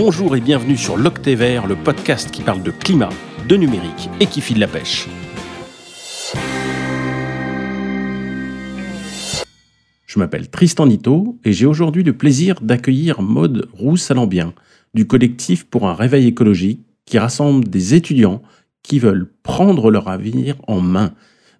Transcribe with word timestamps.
Bonjour 0.00 0.36
et 0.36 0.40
bienvenue 0.40 0.76
sur 0.76 0.96
l'Octet 0.96 1.34
Vert, 1.34 1.66
le 1.66 1.74
podcast 1.74 2.30
qui 2.30 2.42
parle 2.42 2.62
de 2.62 2.70
climat, 2.70 3.08
de 3.48 3.56
numérique 3.56 4.08
et 4.20 4.26
qui 4.26 4.40
file 4.40 4.60
la 4.60 4.68
pêche. 4.68 5.08
Je 10.06 10.18
m'appelle 10.20 10.50
Tristan 10.50 10.86
Nito 10.86 11.40
et 11.44 11.52
j'ai 11.52 11.66
aujourd'hui 11.66 12.04
le 12.04 12.16
plaisir 12.16 12.60
d'accueillir 12.60 13.22
Maude 13.22 13.68
Roux-Salambien 13.72 14.54
du 14.94 15.08
collectif 15.08 15.64
pour 15.64 15.88
un 15.88 15.94
réveil 15.94 16.28
écologique 16.28 16.86
qui 17.04 17.18
rassemble 17.18 17.66
des 17.66 17.94
étudiants 17.94 18.40
qui 18.84 19.00
veulent 19.00 19.28
prendre 19.42 19.90
leur 19.90 20.06
avenir 20.06 20.54
en 20.68 20.80
main 20.80 21.12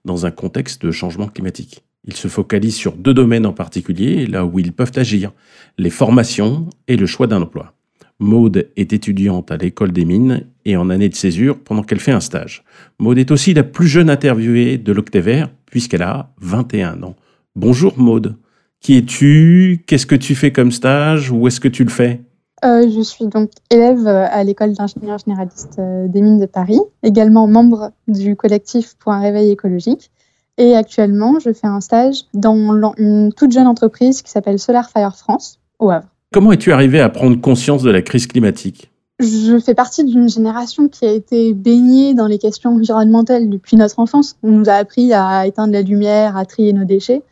dans 0.05 0.27
un 0.27 0.31
contexte 0.31 0.87
de 0.87 0.93
changement 0.93 1.27
climatique. 1.27 1.83
Ils 2.05 2.15
se 2.15 2.29
focalisent 2.29 2.77
sur 2.77 2.93
deux 2.93 3.15
domaines 3.15 3.47
en 3.47 3.53
particulier, 3.53 4.27
là 4.27 4.47
où 4.47 4.61
ils 4.61 4.73
peuvent 4.73 4.93
agir, 4.95 5.33
les 5.77 5.91
formations 5.91 6.71
et 6.87 6.97
le 6.97 7.07
choix 7.07 7.27
d'un 7.27 7.43
emploi. 7.43 7.75
Maude 8.21 8.69
est 8.77 8.93
étudiante 8.93 9.53
à 9.53 9.57
l'école 9.57 9.93
des 9.93 10.05
mines 10.05 10.47
et 10.65 10.77
en 10.77 10.91
année 10.91 11.09
de 11.09 11.15
césure 11.15 11.59
pendant 11.63 11.83
qu'elle 11.83 12.01
fait 12.01 12.13
un 12.13 12.21
stage. 12.21 12.65
Maude 12.99 13.19
est 13.19 13.31
aussi 13.31 13.55
la 13.55 13.63
plus 13.63 13.87
jeune 13.87 14.11
interviewée 14.11 14.77
de 14.77 14.93
l'Octet 14.93 15.45
puisqu'elle 15.67 16.03
a 16.03 16.31
21 16.41 17.03
ans. 17.05 17.15
Bonjour 17.55 17.95
Maude. 17.97 18.37
Qui 18.81 18.97
es-tu? 18.97 19.85
Qu'est-ce 19.87 20.07
que 20.07 20.15
tu 20.15 20.35
fais 20.35 20.53
comme 20.53 20.73
stage? 20.73 21.31
Où 21.31 21.47
est-ce 21.47 21.61
que 21.61 21.69
tu 21.69 21.85
le 21.85 21.91
fais? 21.91 22.21
Euh, 22.65 22.91
je 22.91 23.01
suis 23.03 23.27
donc 23.27 23.51
élève 23.71 24.07
euh, 24.07 24.27
à 24.29 24.43
l'école 24.43 24.73
d'ingénieurs 24.73 25.19
généralistes 25.19 25.79
euh, 25.79 26.09
des 26.09 26.21
mines 26.21 26.41
de 26.41 26.47
Paris, 26.47 26.81
également 27.05 27.47
membre 27.47 27.93
du 28.09 28.35
collectif 28.35 28.97
pour 28.99 29.13
un 29.13 29.21
réveil 29.21 29.51
écologique. 29.51 30.11
Et 30.57 30.75
actuellement, 30.75 31.39
je 31.39 31.53
fais 31.53 31.69
un 31.69 31.81
stage 31.81 32.25
dans 32.35 32.93
une 32.97 33.33
toute 33.33 33.53
jeune 33.53 33.69
entreprise 33.69 34.23
qui 34.23 34.31
s'appelle 34.31 34.59
Solar 34.59 34.91
Fire 34.91 35.15
France, 35.15 35.61
au 35.79 35.91
Havre. 35.91 36.09
Comment 36.33 36.53
es-tu 36.53 36.73
arrivé 36.73 37.01
à 37.01 37.09
prendre 37.09 37.41
conscience 37.41 37.83
de 37.83 37.91
la 37.91 38.03
crise 38.03 38.27
climatique? 38.27 38.91
Je 39.21 39.59
fais 39.59 39.75
partie 39.75 40.05
d'une 40.05 40.29
génération 40.29 40.89
qui 40.89 41.05
a 41.07 41.13
été 41.13 41.55
baignée 41.55 42.15
dans 42.15 42.27
les 42.27 42.39
questions 42.39 42.71
environnementales 42.75 43.49
depuis 43.49 43.77
notre 43.77 43.99
enfance. 43.99 44.37
On 44.43 44.51
nous 44.51 44.69
a 44.69 44.75
appris 44.75 45.13
à 45.13 45.47
éteindre 45.47 45.73
la 45.73 45.83
lumière, 45.83 46.37
à 46.37 46.45
trier 46.45 46.73
nos 46.73 46.85
déchets. 46.85 47.23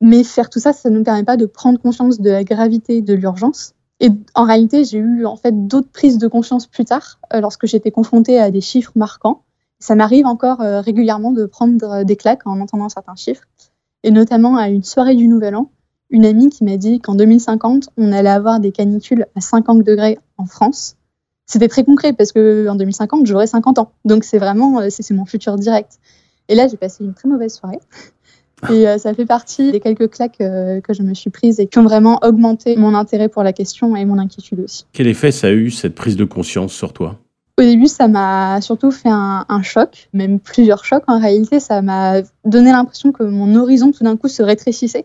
Mais 0.00 0.24
faire 0.24 0.48
tout 0.48 0.60
ça, 0.60 0.72
ça 0.72 0.90
ne 0.90 0.98
nous 0.98 1.04
permet 1.04 1.24
pas 1.24 1.36
de 1.36 1.46
prendre 1.46 1.78
conscience 1.78 2.20
de 2.20 2.30
la 2.30 2.44
gravité 2.44 3.02
de 3.02 3.14
l'urgence 3.14 3.74
et 4.00 4.10
en 4.34 4.44
réalité, 4.44 4.84
j'ai 4.84 4.98
eu 4.98 5.24
en 5.24 5.36
fait 5.36 5.66
d'autres 5.66 5.90
prises 5.90 6.18
de 6.18 6.26
conscience 6.26 6.66
plus 6.66 6.84
tard, 6.84 7.20
euh, 7.32 7.40
lorsque 7.40 7.66
j'étais 7.66 7.90
confrontée 7.90 8.40
à 8.40 8.50
des 8.50 8.60
chiffres 8.60 8.92
marquants. 8.96 9.42
Ça 9.78 9.94
m'arrive 9.94 10.26
encore 10.26 10.60
euh, 10.60 10.80
régulièrement 10.80 11.30
de 11.30 11.46
prendre 11.46 11.84
euh, 11.84 12.04
des 12.04 12.16
claques 12.16 12.46
en 12.46 12.60
entendant 12.60 12.88
certains 12.88 13.14
chiffres, 13.16 13.44
et 14.02 14.10
notamment 14.10 14.56
à 14.56 14.68
une 14.68 14.82
soirée 14.82 15.14
du 15.14 15.28
Nouvel 15.28 15.56
An, 15.56 15.70
une 16.10 16.24
amie 16.24 16.50
qui 16.50 16.64
m'a 16.64 16.76
dit 16.76 17.00
qu'en 17.00 17.14
2050, 17.14 17.90
on 17.96 18.12
allait 18.12 18.28
avoir 18.28 18.60
des 18.60 18.72
canicules 18.72 19.26
à 19.34 19.40
50 19.40 19.82
degrés 19.82 20.18
en 20.38 20.46
France. 20.46 20.96
C'était 21.46 21.68
très 21.68 21.84
concret 21.84 22.12
parce 22.12 22.32
que 22.32 22.68
en 22.68 22.74
2050, 22.74 23.26
j'aurai 23.26 23.46
50 23.46 23.78
ans. 23.78 23.92
Donc 24.04 24.24
c'est 24.24 24.38
vraiment, 24.38 24.80
c'est 24.90 25.10
mon 25.12 25.26
futur 25.26 25.56
direct. 25.56 25.98
Et 26.48 26.54
là, 26.54 26.68
j'ai 26.68 26.76
passé 26.76 27.04
une 27.04 27.14
très 27.14 27.28
mauvaise 27.28 27.54
soirée. 27.54 27.80
Et 28.70 28.88
euh, 28.88 28.98
ça 28.98 29.12
fait 29.12 29.26
partie 29.26 29.72
des 29.72 29.80
quelques 29.80 30.10
claques 30.10 30.40
euh, 30.40 30.80
que 30.80 30.94
je 30.94 31.02
me 31.02 31.12
suis 31.14 31.30
prises 31.30 31.60
et 31.60 31.66
qui 31.66 31.78
ont 31.78 31.84
vraiment 31.84 32.20
augmenté 32.22 32.76
mon 32.76 32.94
intérêt 32.94 33.28
pour 33.28 33.42
la 33.42 33.52
question 33.52 33.94
et 33.94 34.04
mon 34.04 34.18
inquiétude 34.18 34.60
aussi. 34.60 34.86
Quel 34.92 35.06
effet 35.06 35.32
ça 35.32 35.48
a 35.48 35.50
eu, 35.50 35.70
cette 35.70 35.94
prise 35.94 36.16
de 36.16 36.24
conscience 36.24 36.72
sur 36.72 36.92
toi? 36.92 37.18
Au 37.58 37.62
début, 37.62 37.86
ça 37.86 38.08
m'a 38.08 38.60
surtout 38.60 38.90
fait 38.90 39.10
un, 39.10 39.62
choc, 39.62 40.08
même 40.12 40.40
plusieurs 40.40 40.84
chocs. 40.84 41.04
En 41.06 41.20
réalité, 41.20 41.60
ça 41.60 41.82
m'a 41.82 42.22
donné 42.44 42.72
l'impression 42.72 43.12
que 43.12 43.22
mon 43.22 43.54
horizon 43.54 43.92
tout 43.92 44.02
d'un 44.02 44.16
coup 44.16 44.28
se 44.28 44.42
rétrécissait 44.42 45.04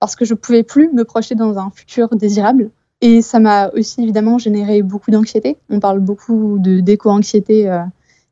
parce 0.00 0.16
que 0.16 0.24
je 0.24 0.34
pouvais 0.34 0.62
plus 0.62 0.90
me 0.92 1.04
projeter 1.04 1.34
dans 1.34 1.58
un 1.58 1.70
futur 1.70 2.08
désirable. 2.10 2.70
Et 3.00 3.22
ça 3.22 3.38
m'a 3.38 3.68
aussi 3.70 4.02
évidemment 4.02 4.38
généré 4.38 4.82
beaucoup 4.82 5.10
d'anxiété. 5.10 5.56
On 5.70 5.78
parle 5.78 6.00
beaucoup 6.00 6.58
de 6.58 6.80
d'éco-anxiété 6.80 7.70
euh, 7.70 7.82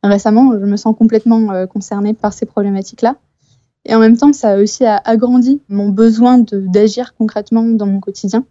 récemment. 0.02 0.52
Je 0.58 0.64
me 0.64 0.76
sens 0.76 0.96
complètement 0.96 1.66
concernée 1.66 2.14
par 2.14 2.32
ces 2.32 2.46
problématiques-là. 2.46 3.16
Et 3.84 3.94
en 3.94 4.00
même 4.00 4.16
temps, 4.16 4.32
ça 4.32 4.50
a 4.50 4.58
aussi 4.58 4.84
agrandi 4.84 5.60
mon 5.68 5.90
besoin 5.90 6.38
d'agir 6.38 7.14
concrètement 7.14 7.62
dans 7.62 7.86
mon 7.86 8.00
quotidien 8.00 8.44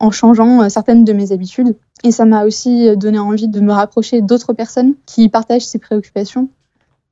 en 0.00 0.10
changeant 0.10 0.62
euh, 0.62 0.68
certaines 0.68 1.04
de 1.04 1.12
mes 1.12 1.32
habitudes. 1.32 1.76
Et 2.04 2.12
ça 2.12 2.24
m'a 2.24 2.44
aussi 2.44 2.96
donné 2.96 3.18
envie 3.18 3.48
de 3.48 3.60
me 3.60 3.72
rapprocher 3.72 4.20
d'autres 4.20 4.52
personnes 4.52 4.94
qui 5.06 5.28
partagent 5.28 5.66
ces 5.66 5.78
préoccupations 5.78 6.48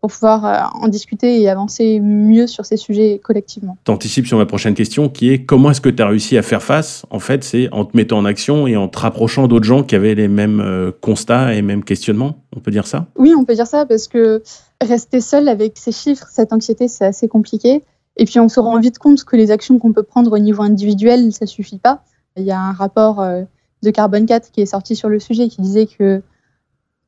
pour 0.07 0.13
pouvoir 0.13 0.45
euh, 0.45 0.85
en 0.85 0.87
discuter 0.87 1.41
et 1.41 1.49
avancer 1.49 1.99
mieux 1.99 2.47
sur 2.47 2.65
ces 2.65 2.77
sujets 2.77 3.21
collectivement. 3.25 3.77
Tu 3.85 3.91
anticipes 3.91 4.29
sur 4.29 4.39
ma 4.39 4.47
prochaine 4.47 4.75
question 4.75 5.09
qui 5.09 5.31
est 5.31 5.45
comment 5.45 5.73
est-ce 5.73 5.81
que 5.81 5.89
tu 5.89 6.01
as 6.01 6.07
réussi 6.07 6.39
à 6.39 6.43
faire 6.43 6.63
face 6.63 7.05
En 7.11 7.19
fait, 7.19 7.43
c'est 7.43 7.69
en 7.73 7.85
te 7.85 7.97
mettant 7.97 8.19
en 8.19 8.25
action 8.25 8.69
et 8.69 8.77
en 8.77 8.87
te 8.87 9.01
rapprochant 9.01 9.49
d'autres 9.49 9.65
gens 9.65 9.83
qui 9.83 9.97
avaient 9.97 10.15
les 10.15 10.29
mêmes 10.29 10.61
euh, 10.61 10.93
constats 11.01 11.55
et 11.55 11.63
mêmes 11.63 11.83
questionnements? 11.83 12.37
On 12.55 12.61
peut 12.61 12.71
dire 12.71 12.87
ça? 12.87 13.07
Oui, 13.17 13.35
on 13.37 13.45
peut 13.45 13.55
dire 13.55 13.67
ça 13.67 13.85
parce 13.85 14.07
que 14.07 14.45
rester 14.81 15.21
seul 15.21 15.49
avec 15.49 15.73
ces 15.77 15.91
chiffres, 15.91 16.29
cette 16.31 16.53
anxiété, 16.53 16.87
c'est 16.87 17.07
assez 17.07 17.27
compliqué. 17.27 17.83
Et 18.17 18.27
puis 18.27 18.39
on 18.39 18.49
se 18.49 18.61
rend 18.61 18.79
vite 18.79 19.01
compte 19.01 19.25
que 19.25 19.35
les 19.35 19.51
actions 19.51 19.81
qu'on 19.81 19.93
peut 19.93 20.05
prendre 20.05 20.31
au 20.31 20.39
niveau 20.39 20.63
individuel, 20.63 21.33
ça 21.33 21.47
suffit 21.47 21.79
pas. 21.79 22.05
Il 22.37 22.45
y 22.45 22.53
a 22.53 22.61
un 22.61 22.73
rapport 22.73 23.21
euh, 23.21 23.43
de 23.83 23.91
Carbone 23.91 24.27
4 24.27 24.53
qui 24.53 24.61
est 24.61 24.67
sorti 24.67 24.95
sur 24.95 25.09
le 25.09 25.19
sujet 25.19 25.49
qui 25.49 25.63
disait 25.63 25.87
que 25.87 26.23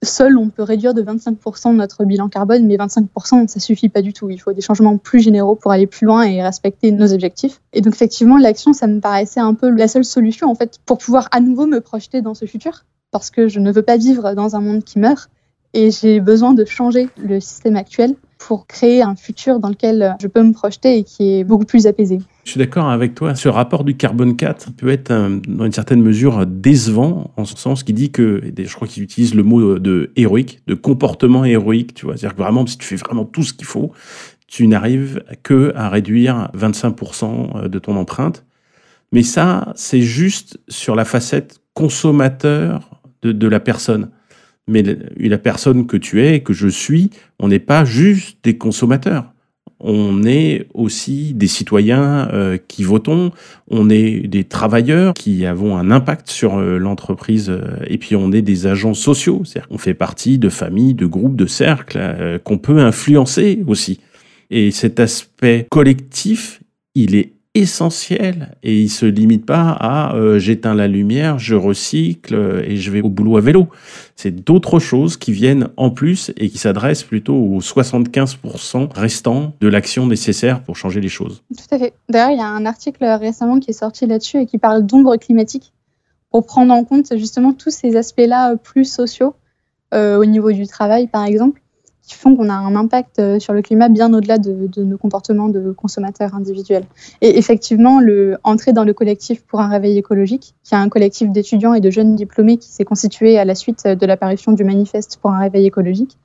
seul 0.02 0.36
on 0.38 0.48
peut 0.48 0.62
réduire 0.62 0.94
de 0.94 1.02
25% 1.02 1.74
notre 1.74 2.04
bilan 2.04 2.28
carbone, 2.28 2.66
mais 2.66 2.76
25% 2.76 3.48
ça 3.48 3.60
suffit 3.60 3.88
pas 3.88 4.02
du 4.02 4.12
tout. 4.12 4.30
Il 4.30 4.38
faut 4.38 4.52
des 4.52 4.60
changements 4.60 4.96
plus 4.96 5.20
généraux 5.20 5.56
pour 5.56 5.72
aller 5.72 5.86
plus 5.86 6.06
loin 6.06 6.22
et 6.22 6.42
respecter 6.42 6.90
nos 6.92 7.12
objectifs. 7.12 7.60
Et 7.72 7.80
donc 7.80 7.94
effectivement, 7.94 8.38
l'action, 8.38 8.72
ça 8.72 8.86
me 8.86 9.00
paraissait 9.00 9.40
un 9.40 9.54
peu 9.54 9.70
la 9.70 9.88
seule 9.88 10.04
solution 10.04 10.50
en 10.50 10.54
fait 10.54 10.78
pour 10.86 10.98
pouvoir 10.98 11.28
à 11.32 11.40
nouveau 11.40 11.66
me 11.66 11.80
projeter 11.80 12.22
dans 12.22 12.34
ce 12.34 12.44
futur, 12.44 12.84
parce 13.10 13.30
que 13.30 13.48
je 13.48 13.60
ne 13.60 13.72
veux 13.72 13.82
pas 13.82 13.96
vivre 13.96 14.34
dans 14.34 14.56
un 14.56 14.60
monde 14.60 14.84
qui 14.84 14.98
meurt 14.98 15.30
et 15.74 15.90
j'ai 15.90 16.20
besoin 16.20 16.54
de 16.54 16.64
changer 16.64 17.08
le 17.22 17.40
système 17.40 17.76
actuel 17.76 18.14
pour 18.38 18.66
créer 18.66 19.02
un 19.02 19.16
futur 19.16 19.58
dans 19.58 19.68
lequel 19.68 20.16
je 20.22 20.28
peux 20.28 20.42
me 20.42 20.52
projeter 20.52 20.98
et 20.98 21.04
qui 21.04 21.38
est 21.38 21.44
beaucoup 21.44 21.64
plus 21.64 21.86
apaisé. 21.86 22.20
Je 22.44 22.52
suis 22.52 22.58
d'accord 22.58 22.88
avec 22.88 23.14
toi. 23.14 23.34
Ce 23.34 23.48
rapport 23.48 23.84
du 23.84 23.96
carbone 23.96 24.36
4 24.36 24.72
peut 24.76 24.88
être, 24.88 25.12
dans 25.48 25.64
une 25.64 25.72
certaine 25.72 26.00
mesure, 26.00 26.46
décevant, 26.46 27.32
en 27.36 27.44
ce 27.44 27.56
sens 27.56 27.82
qu'il 27.82 27.96
dit 27.96 28.10
que, 28.10 28.40
je 28.56 28.74
crois 28.74 28.86
qu'il 28.86 29.02
utilise 29.02 29.34
le 29.34 29.42
mot 29.42 29.78
de 29.78 30.12
héroïque, 30.16 30.60
de 30.68 30.74
comportement 30.74 31.44
héroïque, 31.44 31.94
tu 31.94 32.06
vois. 32.06 32.16
C'est-à-dire 32.16 32.36
que 32.36 32.42
vraiment, 32.42 32.64
si 32.66 32.78
tu 32.78 32.86
fais 32.86 32.96
vraiment 32.96 33.24
tout 33.24 33.42
ce 33.42 33.52
qu'il 33.52 33.66
faut, 33.66 33.92
tu 34.46 34.66
n'arrives 34.66 35.22
que 35.42 35.72
à 35.74 35.88
réduire 35.88 36.50
25% 36.56 37.68
de 37.68 37.78
ton 37.78 37.96
empreinte. 37.96 38.44
Mais 39.10 39.22
ça, 39.22 39.72
c'est 39.74 40.00
juste 40.00 40.60
sur 40.68 40.94
la 40.94 41.04
facette 41.04 41.58
consommateur 41.74 43.02
de 43.22 43.48
la 43.48 43.60
personne 43.60 44.10
mais 44.68 44.84
la 45.16 45.38
personne 45.38 45.86
que 45.86 45.96
tu 45.96 46.24
es, 46.24 46.40
que 46.40 46.52
je 46.52 46.68
suis, 46.68 47.10
on 47.38 47.48
n'est 47.48 47.58
pas 47.58 47.84
juste 47.84 48.38
des 48.44 48.56
consommateurs. 48.56 49.32
On 49.80 50.24
est 50.24 50.66
aussi 50.74 51.34
des 51.34 51.46
citoyens 51.46 52.28
euh, 52.32 52.58
qui 52.66 52.82
votons, 52.82 53.30
on 53.70 53.88
est 53.90 54.26
des 54.26 54.42
travailleurs 54.42 55.14
qui 55.14 55.46
avons 55.46 55.76
un 55.76 55.92
impact 55.92 56.28
sur 56.28 56.58
euh, 56.58 56.78
l'entreprise, 56.78 57.48
euh, 57.48 57.78
et 57.86 57.96
puis 57.96 58.16
on 58.16 58.32
est 58.32 58.42
des 58.42 58.66
agents 58.66 58.94
sociaux, 58.94 59.42
c'est-à-dire 59.44 59.68
qu'on 59.68 59.78
fait 59.78 59.94
partie 59.94 60.38
de 60.38 60.48
familles, 60.48 60.94
de 60.94 61.06
groupes, 61.06 61.36
de 61.36 61.46
cercles 61.46 62.40
qu'on 62.42 62.58
peut 62.58 62.80
influencer 62.80 63.62
aussi. 63.68 64.00
Et 64.50 64.72
cet 64.72 64.98
aspect 64.98 65.66
collectif, 65.70 66.60
il 66.96 67.14
est 67.14 67.34
essentiel 67.58 68.56
et 68.62 68.80
il 68.80 68.88
se 68.88 69.06
limite 69.06 69.44
pas 69.44 69.70
à 69.70 70.14
euh, 70.14 70.38
j'éteins 70.38 70.74
la 70.74 70.86
lumière, 70.86 71.38
je 71.38 71.54
recycle 71.54 72.34
euh, 72.34 72.62
et 72.64 72.76
je 72.76 72.90
vais 72.90 73.00
au 73.00 73.08
boulot 73.08 73.36
à 73.36 73.40
vélo. 73.40 73.68
C'est 74.16 74.30
d'autres 74.30 74.78
choses 74.78 75.16
qui 75.16 75.32
viennent 75.32 75.68
en 75.76 75.90
plus 75.90 76.32
et 76.36 76.48
qui 76.48 76.58
s'adressent 76.58 77.02
plutôt 77.02 77.34
aux 77.34 77.60
75% 77.60 78.92
restants 78.94 79.52
de 79.60 79.68
l'action 79.68 80.06
nécessaire 80.06 80.62
pour 80.62 80.76
changer 80.76 81.00
les 81.00 81.08
choses. 81.08 81.42
Tout 81.56 81.74
à 81.74 81.78
fait. 81.78 81.94
D'ailleurs, 82.08 82.30
il 82.30 82.38
y 82.38 82.42
a 82.42 82.46
un 82.46 82.66
article 82.66 83.04
récemment 83.04 83.58
qui 83.58 83.70
est 83.70 83.74
sorti 83.74 84.06
là-dessus 84.06 84.38
et 84.38 84.46
qui 84.46 84.58
parle 84.58 84.86
d'ombre 84.86 85.16
climatique 85.16 85.72
pour 86.30 86.46
prendre 86.46 86.72
en 86.72 86.84
compte 86.84 87.16
justement 87.16 87.52
tous 87.52 87.70
ces 87.70 87.96
aspects-là 87.96 88.56
plus 88.56 88.84
sociaux 88.84 89.34
euh, 89.94 90.18
au 90.18 90.24
niveau 90.24 90.52
du 90.52 90.66
travail, 90.66 91.06
par 91.06 91.24
exemple 91.24 91.60
qui 92.08 92.14
font 92.14 92.34
qu'on 92.34 92.48
a 92.48 92.54
un 92.54 92.74
impact 92.74 93.18
euh, 93.18 93.38
sur 93.38 93.52
le 93.52 93.60
climat 93.60 93.90
bien 93.90 94.12
au-delà 94.14 94.38
de, 94.38 94.82
nos 94.82 94.96
comportements 94.96 95.48
de 95.48 95.72
consommateurs 95.72 96.34
individuels. 96.34 96.84
Et 97.20 97.38
effectivement, 97.38 98.00
le, 98.00 98.38
entrer 98.44 98.72
dans 98.72 98.84
le 98.84 98.94
collectif 98.94 99.42
pour 99.42 99.60
un 99.60 99.68
réveil 99.68 99.98
écologique, 99.98 100.54
qui 100.64 100.74
est 100.74 100.78
un 100.78 100.88
collectif 100.88 101.30
d'étudiants 101.30 101.74
et 101.74 101.80
de 101.80 101.90
jeunes 101.90 102.16
diplômés 102.16 102.56
qui 102.56 102.70
s'est 102.70 102.86
constitué 102.86 103.38
à 103.38 103.44
la 103.44 103.54
suite 103.54 103.86
de 103.86 104.06
l'apparition 104.06 104.52
du 104.52 104.64
manifeste 104.64 105.18
pour 105.20 105.32
un 105.32 105.38
réveil 105.38 105.66
écologique, 105.66 106.16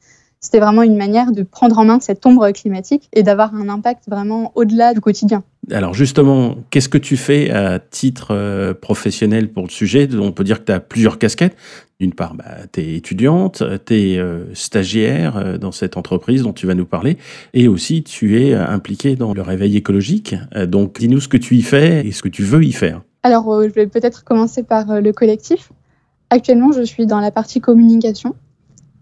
c'était 0.44 0.60
vraiment 0.60 0.84
une 0.84 0.98
manière 0.98 1.32
de 1.32 1.42
prendre 1.42 1.80
en 1.80 1.86
main 1.86 2.00
cette 2.02 2.26
ombre 2.26 2.52
climatique 2.52 3.10
et 3.14 3.24
d'avoir 3.24 3.56
un 3.56 3.70
impact 3.70 4.04
vraiment 4.10 4.52
au-delà 4.56 4.94
du 4.94 5.00
quotidien. 5.00 5.42
Alors 5.72 5.94
justement, 5.94 6.58
qu'est-ce 6.70 6.90
que 6.90 6.98
tu 6.98 7.16
fais 7.16 7.50
à 7.50 7.80
titre 7.80 8.32
euh, 8.32 8.74
professionnel 8.74 9.54
pour 9.54 9.64
le 9.64 9.70
sujet? 9.70 10.10
On 10.14 10.34
peut 10.34 10.44
dire 10.44 10.60
que 10.60 10.66
tu 10.66 10.72
as 10.74 10.82
plusieurs 10.82 11.18
casquettes. 11.18 11.56
D'une 12.02 12.14
part, 12.14 12.36
bah, 12.36 12.44
tu 12.74 12.82
es 12.82 12.96
étudiante, 12.96 13.64
tu 13.86 13.94
es 13.94 14.18
euh, 14.18 14.54
stagiaire 14.54 15.38
euh, 15.38 15.58
dans 15.58 15.72
cette 15.72 15.96
entreprise 15.96 16.44
dont 16.44 16.52
tu 16.52 16.68
vas 16.68 16.76
nous 16.76 16.86
parler, 16.86 17.18
et 17.54 17.70
aussi 17.70 18.04
tu 18.04 18.42
es 18.42 18.54
impliquée 18.54 19.16
dans 19.16 19.34
le 19.34 19.42
réveil 19.42 19.78
écologique. 19.78 20.36
donc 20.68 21.00
dis-nous 21.00 21.22
ce 21.22 21.30
que 21.30 21.38
tu 21.38 21.56
y 21.56 21.62
fais 21.62 22.06
et 22.06 22.12
ce 22.12 22.22
que 22.22 22.28
tu 22.28 22.44
veux 22.44 22.66
y 22.66 22.74
faire. 22.74 23.02
Alors 23.24 23.64
je 23.64 23.70
vais 23.70 23.88
peut-être 23.88 24.26
commencer 24.26 24.64
par 24.64 25.00
le 25.00 25.14
collectif. 25.14 25.72
Actuellement, 26.30 26.74
je 26.74 26.82
suis 26.82 27.06
dans 27.06 27.22
la 27.22 27.32
partie 27.32 27.62
communication. 27.62 28.36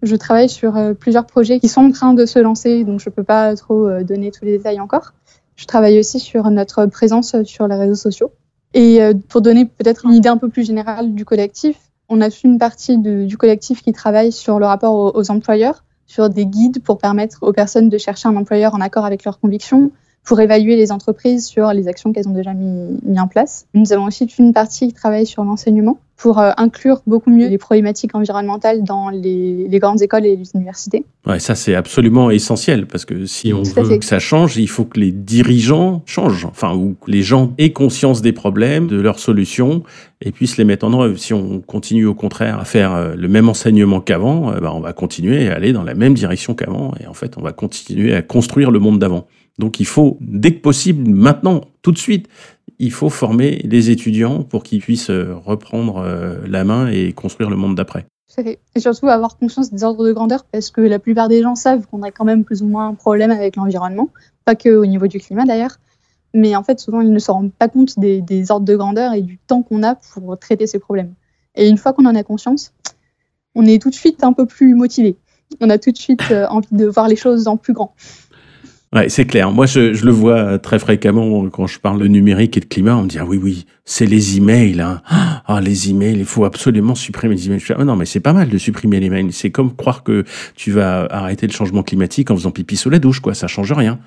Je 0.02 0.16
travaille 0.16 0.50
sur 0.50 0.74
plusieurs 1.00 1.26
projets 1.26 1.60
qui 1.60 1.68
sont 1.68 1.82
en 1.82 1.92
train 1.92 2.14
de 2.14 2.26
se 2.26 2.40
lancer, 2.40 2.84
donc 2.84 3.00
je 3.00 3.10
ne 3.10 3.14
peux 3.14 3.24
pas 3.24 3.56
trop 3.56 4.02
donner 4.04 4.32
tous 4.32 4.46
les 4.46 4.58
détails 4.58 4.80
encore. 4.80 5.14
Je 5.56 5.66
travaille 5.66 6.00
aussi 6.00 6.20
sur 6.20 6.50
notre 6.50 6.88
présence 6.88 7.36
sur 7.44 7.68
les 7.68 7.76
réseaux 7.76 7.96
sociaux. 7.96 8.32
Et 8.74 9.00
pour 9.30 9.42
donner 9.42 9.66
peut-être 9.66 10.06
une 10.06 10.14
idée 10.14 10.30
un 10.30 10.38
peu 10.38 10.50
plus 10.50 10.66
générale 10.66 11.14
du 11.14 11.24
collectif, 11.24 11.78
on 12.10 12.22
a 12.22 12.30
une 12.44 12.58
partie 12.58 12.98
du 12.98 13.38
collectif 13.38 13.82
qui 13.84 13.94
travaille 13.94 14.32
sur 14.32 14.60
le 14.60 14.66
rapport 14.66 15.16
aux 15.16 15.32
employeurs, 15.32 15.84
sur 16.08 16.30
des 16.30 16.46
guides 16.46 16.84
pour 16.84 16.98
permettre 16.98 17.38
aux 17.42 17.54
personnes 17.54 17.88
de 17.88 17.98
chercher 17.98 18.28
un 18.28 18.36
employeur 18.36 18.76
en 18.76 18.82
accord 18.82 19.06
avec 19.06 19.24
leurs 19.24 19.40
convictions, 19.40 19.92
pour 20.24 20.40
évaluer 20.40 20.76
les 20.76 20.92
entreprises 20.92 21.48
sur 21.48 21.74
les 21.74 21.88
actions 21.88 22.14
qu'elles 22.14 22.28
ont 22.28 22.34
déjà 22.34 22.54
mis, 22.54 23.00
mis, 23.04 23.20
en 23.20 23.28
place. 23.28 23.66
Nous 23.74 23.94
avons 23.94 24.06
aussi 24.06 24.26
une 24.38 24.54
partie 24.54 24.90
qui 24.90 24.94
travaille 24.94 25.26
sur 25.26 25.44
l'enseignement 25.44 25.98
pour 26.22 26.38
euh, 26.38 26.52
inclure 26.58 27.02
beaucoup 27.08 27.32
mieux 27.32 27.48
les 27.48 27.58
problématiques 27.58 28.14
environnementales 28.14 28.84
dans 28.84 29.10
les, 29.10 29.68
les 29.68 29.80
grandes 29.80 30.04
écoles 30.04 30.24
et 30.28 30.36
les 30.36 30.52
universités. 30.54 31.04
Ouais, 31.26 31.40
ça 31.40 31.56
c'est 31.56 31.74
absolument 31.74 32.30
essentiel 32.30 32.86
parce 32.86 33.06
que 33.06 33.26
si 33.26 33.52
on 33.54 33.64
veut 33.64 33.98
que 33.98 34.06
ça 34.06 34.20
change, 34.20 34.56
il 34.56 34.70
faut 34.70 34.86
que 34.86 35.00
les 35.00 35.12
dirigeants 35.12 36.04
changent, 36.06 36.46
enfin 36.46 36.76
ou 36.76 36.96
que 37.04 37.10
les 37.10 37.24
gens 37.24 37.54
aient 37.58 37.72
conscience 37.72 38.22
des 38.22 38.34
problèmes, 38.34 38.86
de 38.86 39.02
leurs 39.02 39.18
solutions 39.18 39.82
et 40.22 40.32
puissent 40.32 40.58
les 40.58 40.64
mettre 40.64 40.86
en 40.86 41.02
œuvre. 41.02 41.18
Si 41.18 41.34
on 41.34 41.60
continue 41.60 42.06
au 42.06 42.14
contraire 42.14 42.60
à 42.60 42.66
faire 42.66 42.94
euh, 42.94 43.16
le 43.16 43.28
même 43.28 43.50
enseignement 43.50 44.00
qu'avant, 44.00 44.52
bah, 44.62 44.72
on 44.76 44.80
va 44.80 44.94
continuer 44.94 45.50
à 45.50 45.56
aller 45.56 45.74
dans 45.74 45.84
la 45.84 45.96
même 45.96 46.14
direction 46.14 46.54
qu'avant 46.54 46.94
et 47.02 47.08
en 47.08 47.16
fait 47.16 47.36
on 47.40 47.42
va 47.42 47.52
continuer 47.52 48.14
à 48.14 48.22
construire 48.22 48.70
le 48.70 48.78
monde 48.78 49.00
d'avant. 49.00 49.26
Donc 49.60 49.80
il 49.80 49.86
faut, 49.86 50.18
dès 50.22 50.56
que 50.56 50.62
possible, 50.62 51.10
maintenant, 51.10 51.62
tout 51.82 51.92
de 51.92 51.98
suite, 51.98 52.28
il 52.80 52.92
faut 52.92 53.10
former 53.10 53.62
les 53.64 53.90
étudiants 53.92 54.44
pour 54.44 54.64
qu'ils 54.64 54.82
puissent 54.82 55.12
euh, 55.12 55.36
reprendre 55.36 55.98
euh, 55.98 56.38
la 56.48 56.64
main 56.64 56.88
et 56.88 57.14
construire 57.14 57.50
le 57.50 57.56
monde 57.56 57.76
d'après. 57.76 58.06
Et 58.48 58.80
surtout 58.80 59.10
avoir 59.10 59.38
conscience 59.38 59.72
des 59.72 59.84
ordres 59.84 60.06
de 60.06 60.14
grandeur, 60.14 60.46
parce 60.46 60.72
que 60.72 60.82
la 60.82 61.00
plupart 61.00 61.28
des 61.28 61.42
gens 61.42 61.56
savent 61.56 61.86
qu'on 61.86 62.02
a 62.02 62.12
quand 62.12 62.24
même 62.24 62.44
plus 62.46 62.64
ou 62.64 62.68
moins 62.68 62.88
un 62.88 62.94
problème 62.94 63.30
avec 63.30 63.58
l'environnement, 63.58 64.10
pas 64.46 64.56
que 64.56 64.70
au 64.70 64.86
niveau 64.86 65.08
du 65.08 65.20
climat 65.20 65.46
d'ailleurs, 65.46 65.78
mais 66.34 66.56
en 66.56 66.64
fait 66.64 66.80
souvent 66.80 67.02
ils 67.02 67.12
ne 67.12 67.20
se 67.20 67.30
rendent 67.30 67.52
pas 67.52 67.68
compte 67.68 68.00
des, 68.00 68.22
des 68.22 68.50
ordres 68.50 68.66
de 68.66 68.76
grandeur 68.76 69.14
et 69.14 69.22
du 69.22 69.38
temps 69.38 69.64
qu'on 69.64 69.84
a 69.84 69.96
pour 69.96 70.40
traiter 70.40 70.66
ces 70.66 70.80
problèmes. 70.80 71.14
Et 71.56 71.68
une 71.68 71.78
fois 71.78 71.92
qu'on 71.92 72.06
en 72.06 72.16
a 72.16 72.24
conscience, 72.24 72.74
on 73.54 73.66
est 73.66 73.82
tout 73.82 73.90
de 73.90 73.96
suite 73.96 74.24
un 74.24 74.34
peu 74.34 74.46
plus 74.46 74.76
motivé. 74.76 75.18
On 75.60 75.70
a 75.70 75.78
tout 75.78 75.92
de 75.92 75.98
suite 75.98 76.24
euh, 76.32 76.48
envie 76.48 76.68
de 76.72 76.86
voir 76.86 77.08
les 77.08 77.18
choses 77.18 77.48
en 77.48 77.58
plus 77.58 77.74
grand. 77.74 77.94
Ouais, 78.94 79.08
c'est 79.08 79.24
clair. 79.24 79.52
Moi, 79.52 79.68
je, 79.68 80.04
le 80.04 80.12
vois 80.12 80.60
très 80.60 80.78
fréquemment 80.78 81.50
quand 81.50 81.66
je 81.66 81.80
parle 81.80 82.02
de 82.02 82.08
numérique 82.08 82.58
et 82.58 82.60
de 82.60 82.66
climat. 82.66 82.98
On 82.98 83.04
me 83.04 83.08
dit 83.08 83.20
ah 83.20 83.26
oui, 83.26 83.40
oui, 83.42 83.66
c'est 83.86 84.06
les 84.06 84.36
emails. 84.36 84.82
Hein. 84.82 85.02
Ah, 85.08 85.62
les 85.62 85.90
emails, 85.90 86.20
il 86.20 86.26
faut 86.26 86.44
absolument 86.44 86.94
supprimer 86.94 87.36
les 87.36 87.48
emails. 87.48 87.62
Je 87.62 87.74
ah, 87.74 87.86
non, 87.86 87.96
mais 87.96 88.06
c'est 88.06 88.20
pas 88.20 88.34
mal 88.34 88.50
de 88.50 88.58
supprimer 88.58 89.00
les 89.00 89.10
mails. 89.10 89.32
C'est 89.32 89.50
comme 89.50 89.74
croire 89.74 90.04
que 90.04 90.26
tu 90.56 90.72
vas 90.72 91.06
arrêter 91.10 91.48
le 91.48 91.54
changement 91.54 91.84
climatique 91.84 92.32
en 92.32 92.36
faisant 92.36 92.52
pipi 92.52 92.76
sous 92.76 92.90
la 92.90 93.00
douche, 93.00 93.22
quoi. 93.22 93.34
Ça 93.34 93.48
change 93.48 93.72
rien 93.72 93.98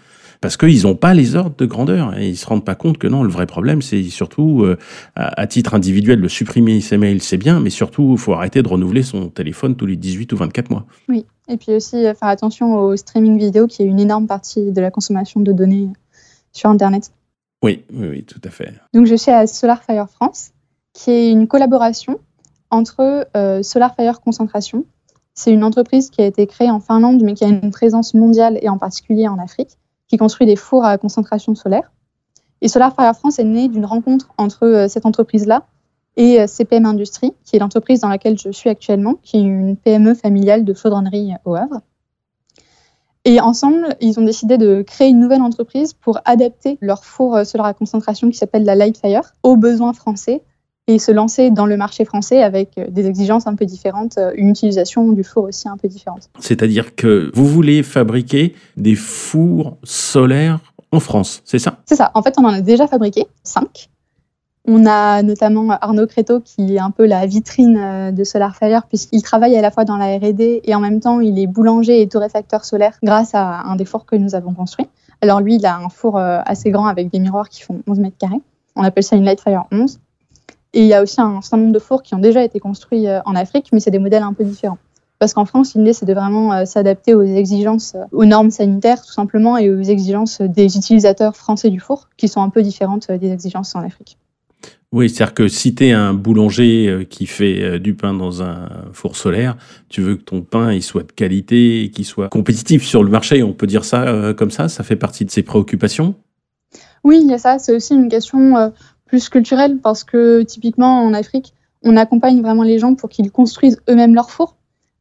parce 0.44 0.58
qu'ils 0.58 0.82
n'ont 0.82 0.94
pas 0.94 1.14
les 1.14 1.37
ordres 1.37 1.56
de 1.56 1.64
grandeur 1.64 2.19
et 2.19 2.29
ils 2.29 2.37
se 2.37 2.44
rendent 2.44 2.67
pas 2.67 2.75
compte 2.75 2.99
que 2.99 3.06
non, 3.06 3.23
le 3.23 3.31
vrai 3.31 3.46
problème, 3.46 3.81
c'est 3.81 4.02
surtout 4.02 4.62
euh, 4.62 4.76
à, 5.14 5.46
titre 5.46 5.73
individuel 5.73 6.20
de 6.20 6.29
supprimer 6.29 6.82
ses 6.82 6.99
mails, 6.99 7.23
c'est 7.23 7.38
bien, 7.38 7.61
mais 7.61 7.70
surtout, 7.70 8.12
il 8.12 8.19
faut 8.19 8.35
arrêter 8.35 8.62
de 8.62 8.69
renouveler 8.69 9.02
son 9.02 9.31
téléphone 9.31 9.75
tous 9.75 9.87
les 9.87 9.96
18 9.96 10.35
ou 10.35 10.37
24 10.37 10.69
mois. 10.69 10.85
Oui, 11.08 11.25
et 11.49 11.56
puis 11.56 11.73
aussi 11.73 11.96
euh, 11.96 12.12
faire 12.12 12.29
attention 12.29 12.75
au 12.75 12.94
streaming 12.94 13.38
vidéo 13.38 13.67
qui 13.67 13.81
est 13.81 13.87
une 13.87 13.99
énorme 13.99 14.26
partie 14.26 14.70
de 14.70 14.81
la 14.82 14.91
consommation 14.91 15.41
de 15.41 15.50
données 15.50 15.88
sur 16.52 16.69
Internet. 16.69 17.11
Oui, 17.62 17.82
oui, 17.94 18.08
oui 18.08 18.25
tout 18.25 18.43
à 18.44 18.50
fait. 18.50 18.75
Donc 18.93 19.06
je 19.06 19.14
suis 19.14 19.31
à 19.31 19.47
SolarFire 19.47 20.11
France, 20.11 20.50
qui 20.93 21.11
est 21.11 21.31
une 21.31 21.49
collaboration 21.49 22.20
entre 22.69 23.26
euh, 23.35 23.62
SolarFire 23.62 24.20
Concentration. 24.20 24.85
C'est 25.32 25.52
une 25.55 25.64
entreprise 25.64 26.11
qui 26.11 26.20
a 26.20 26.26
été 26.26 26.47
créée 26.47 26.70
en 26.70 26.81
Finlande, 26.81 27.23
mais 27.23 27.32
qui 27.32 27.44
a 27.44 27.49
une 27.49 27.70
présence 27.70 28.12
mondiale 28.12 28.58
et 28.61 28.69
en 28.69 28.76
particulier 28.76 29.26
en 29.26 29.38
Afrique 29.38 29.79
qui 30.14 30.19
construit 30.19 30.46
des 30.46 30.55
fours 30.55 30.84
à 30.84 30.96
concentration 30.96 31.56
solaire. 31.56 31.90
Et 32.61 32.69
Solar 32.69 32.94
Fire 32.94 33.16
France 33.16 33.40
est 33.40 33.44
né 33.44 33.66
d'une 33.66 33.84
rencontre 33.84 34.28
entre 34.38 34.64
euh, 34.64 34.87
cette 34.87 35.06
entreprise-là 35.06 35.66
et 36.16 36.40
euh, 36.40 36.46
CPM 36.46 36.87
Industrie, 36.87 37.32
qui 37.44 37.56
est 37.56 37.58
l'entreprise 37.58 38.00
dans 38.00 38.08
laquelle 38.08 38.38
je 38.38 38.50
suis 38.50 38.70
actuellement, 38.70 39.16
qui 39.25 39.38
est 39.38 39.40
une 39.40 39.76
PME 39.76 40.14
familiale 40.14 40.64
de 40.64 40.72
chaudronnerie 40.72 41.32
au 41.44 41.56
Havre. 41.56 41.81
Et 43.25 43.40
ensemble, 43.40 43.96
ils 44.00 44.20
ont 44.20 44.25
décidé 44.25 44.56
de 44.56 44.82
créer 44.82 45.08
une 45.08 45.19
nouvelle 45.19 45.43
entreprise 45.43 45.94
pour 45.94 46.20
adapter 46.25 46.78
leur 46.81 47.05
four 47.05 47.34
euh, 47.34 47.43
solaire 47.43 47.66
à 47.66 47.75
concentration 47.75 48.31
qui 48.31 48.37
s'appelle 48.37 48.64
la 48.64 48.76
Lightfire 48.76 49.32
aux 49.43 49.56
besoins 49.56 49.94
français 49.94 50.44
et 50.87 50.99
se 50.99 51.11
lancer 51.13 51.51
dans 51.51 51.67
le 51.67 51.77
marché 51.77 52.05
français 52.05 52.43
avec 52.43 52.77
euh, 52.79 52.87
des 52.89 53.07
exigences 53.07 53.47
un 53.47 53.55
peu 53.55 53.65
différentes, 53.65 54.19
euh, 54.19 54.33
une 54.37 54.51
utilisation 54.51 55.13
du 55.13 55.25
four 55.25 55.45
aussi 55.45 55.69
un 55.69 55.77
peu 55.77 55.89
différente. 55.89 56.29
C'est-à-dire 56.41 56.95
que 56.95 57.31
vous 57.35 57.47
voulez 57.47 57.83
fabriquer 57.83 58.55
des 58.77 58.95
fours 58.95 59.79
solaires 59.83 60.61
en 60.93 61.01
France, 61.01 61.43
c'est 61.45 61.59
ça? 61.59 61.79
C'est 61.87 61.97
ça. 61.97 62.11
En 62.15 62.23
fait, 62.23 62.35
on 62.39 62.45
en 62.45 62.53
a 62.53 62.61
déjà 62.61 62.87
fabriqué 62.87 63.27
cinq. 63.43 63.89
On 64.67 64.87
a 64.87 65.23
notamment 65.23 65.71
Arnaud 65.71 66.07
Créteau 66.07 66.41
qui 66.41 66.77
est 66.77 66.79
un 66.79 66.91
peu 66.91 67.07
la 67.07 67.27
vitrine 67.27 67.79
euh, 67.79 68.11
de 68.13 68.25
Solar 68.25 68.55
Fire 68.57 68.87
puisqu'il 68.87 69.23
travaille 69.23 69.57
à 69.57 69.63
la 69.63 69.71
fois 69.71 69.85
dans 69.85 69.97
la 69.97 70.17
R&D 70.17 70.63
et 70.65 70.75
en 70.75 70.81
même 70.81 71.01
temps 71.01 71.21
il 71.21 71.39
est 71.39 71.47
boulanger 71.47 72.01
et 72.01 72.09
torréfacteur 72.09 72.65
solaire 72.65 72.99
grâce 73.03 73.35
à 73.35 73.63
un 73.63 73.77
des 73.77 73.85
fours 73.85 74.07
que 74.07 74.17
nous 74.17 74.35
avons 74.35 74.55
construit. 74.55 74.87
Alors 75.21 75.41
lui, 75.41 75.57
il 75.57 75.67
a 75.67 75.77
un 75.77 75.89
four 75.89 76.19
assez 76.19 76.71
grand 76.71 76.87
avec 76.87 77.11
des 77.11 77.19
miroirs 77.19 77.49
qui 77.49 77.63
font 77.63 77.81
11 77.87 77.99
mètres 77.99 78.19
carrés. 78.19 78.41
On 78.77 78.83
appelle 78.83 79.05
ça 79.05 79.17
une 79.17 79.25
Lightfire 79.25 79.65
11. 79.71 79.99
Et 80.75 80.81
il 80.81 80.87
y 80.87 80.93
a 80.93 81.03
aussi 81.03 81.21
un 81.21 81.41
certain 81.41 81.59
nombre 81.59 81.73
de 81.73 81.79
fours 81.79 82.03
qui 82.03 82.15
ont 82.15 82.19
déjà 82.19 82.43
été 82.43 82.59
construits 82.59 83.06
euh, 83.06 83.21
en 83.25 83.37
Afrique, 83.37 83.69
mais 83.73 83.79
c'est 83.79 83.93
des 83.93 84.00
modèles 84.00 84.25
un 84.25 84.32
peu 84.32 84.43
différents. 84.43 84.79
Parce 85.21 85.32
qu'en 85.32 85.44
France, 85.44 85.75
l'idée, 85.76 85.93
c'est 85.93 86.05
de 86.05 86.12
vraiment 86.12 86.53
euh, 86.53 86.65
s'adapter 86.65 87.15
aux 87.15 87.23
exigences, 87.23 87.94
euh, 87.94 88.05
aux 88.11 88.25
normes 88.25 88.50
sanitaires, 88.50 89.00
tout 89.00 89.12
simplement, 89.12 89.56
et 89.56 89.71
aux 89.71 89.82
exigences 89.82 90.41
des 90.41 90.76
utilisateurs 90.76 91.37
français 91.37 91.71
du 91.71 91.79
four, 91.79 92.09
qui 92.17 92.26
sont 92.26 92.43
un 92.43 92.50
peu 92.50 92.62
différentes 92.62 93.11
des 93.11 93.31
exigences 93.31 93.76
en 93.76 93.85
Afrique. 93.85 94.19
Oui, 94.91 95.09
c'est-à-dire 95.09 95.35
que 95.35 95.49
si 95.49 95.76
tu 95.76 95.87
es 95.87 95.93
un 95.93 96.12
boulanger 96.12 97.06
qui 97.09 97.26
fait 97.26 97.81
du 97.81 97.94
pain 97.94 98.15
dans 98.15 98.43
un 98.43 98.69
four 98.93 99.17
solaire, 99.17 99.56
tu 99.88 100.00
veux 100.00 100.15
que 100.15 100.23
ton 100.23 100.43
pain 100.43 100.73
il 100.73 100.85
soit 100.85 101.03
de 101.03 101.11
qualité, 101.11 101.91
qu'il 101.93 102.05
soit 102.05 102.29
compétitif 102.29 102.85
sur 102.85 103.03
le 103.03 103.11
marché, 103.11 103.43
on 103.43 103.53
peut 103.53 103.67
dire 103.67 103.85
ça 103.85 104.32
comme 104.38 104.53
ça, 104.53 104.69
ça 104.69 104.85
fait 104.85 104.94
partie 104.94 105.25
de 105.25 105.32
ses 105.32 105.43
préoccupations? 105.43 106.15
Oui, 107.03 107.19
il 107.23 107.29
y 107.29 107.35
a 107.35 107.38
ça, 107.38 107.59
c'est 107.59 107.75
aussi 107.75 107.93
une 107.93 108.09
question 108.09 108.73
plus 109.14 109.28
culturel 109.28 109.78
parce 109.78 110.02
que 110.02 110.42
typiquement 110.42 111.04
en 111.04 111.14
Afrique, 111.14 111.54
on 111.85 111.97
accompagne 111.97 112.42
vraiment 112.42 112.64
les 112.64 112.80
gens 112.80 112.97
pour 112.97 113.09
qu'ils 113.09 113.30
construisent 113.30 113.80
eux-mêmes 113.88 114.12
leur 114.12 114.28
four, 114.28 114.56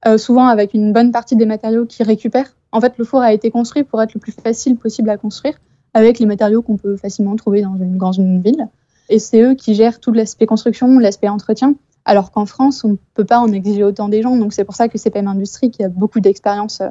euh, 0.06 0.20
souvent 0.20 0.46
avec 0.46 0.76
une 0.76 0.94
bonne 0.94 1.12
partie 1.12 1.36
des 1.36 1.48
matériaux 1.48 1.88
qu'ils 1.88 2.06
récupèrent. 2.06 2.56
En 2.72 2.80
fait, 2.80 2.94
le 3.00 3.06
four 3.06 3.22
a 3.22 3.34
été 3.34 3.50
construit 3.50 3.82
pour 3.84 4.00
être 4.04 4.14
le 4.14 4.20
plus 4.20 4.32
facile 4.32 4.76
possible 4.76 5.10
à 5.10 5.18
construire 5.18 5.56
avec 5.96 6.20
les 6.20 6.28
matériaux 6.28 6.62
qu'on 6.62 6.78
peut 6.78 6.96
facilement 6.96 7.36
trouver 7.36 7.64
dans 7.64 7.76
une, 7.76 7.98
grande 7.98 8.20
ville. 8.44 8.68
Et 9.10 9.18
c'est 9.18 9.42
eux 9.42 9.56
qui 9.56 9.74
gèrent 9.74 10.00
tout 10.00 10.12
l'aspect 10.12 10.46
construction, 10.46 11.00
l'aspect 11.00 11.28
entretien, 11.28 11.74
alors 12.06 12.30
qu'en 12.30 12.46
France, 12.46 12.84
on 12.84 12.90
ne 12.90 12.98
peut 13.16 13.26
pas 13.26 13.40
en 13.40 13.52
exiger 13.52 13.84
autant 13.84 14.10
des 14.10 14.22
gens. 14.22 14.38
Donc 14.38 14.54
c'est 14.54 14.64
pour 14.64 14.76
ça 14.76 14.90
que 14.90 15.00
CPM 15.00 15.28
Industrie, 15.28 15.72
qui 15.72 15.84
a 15.84 15.90
beaucoup 15.90 16.20
d'expérience 16.20 16.82
euh, 16.82 16.90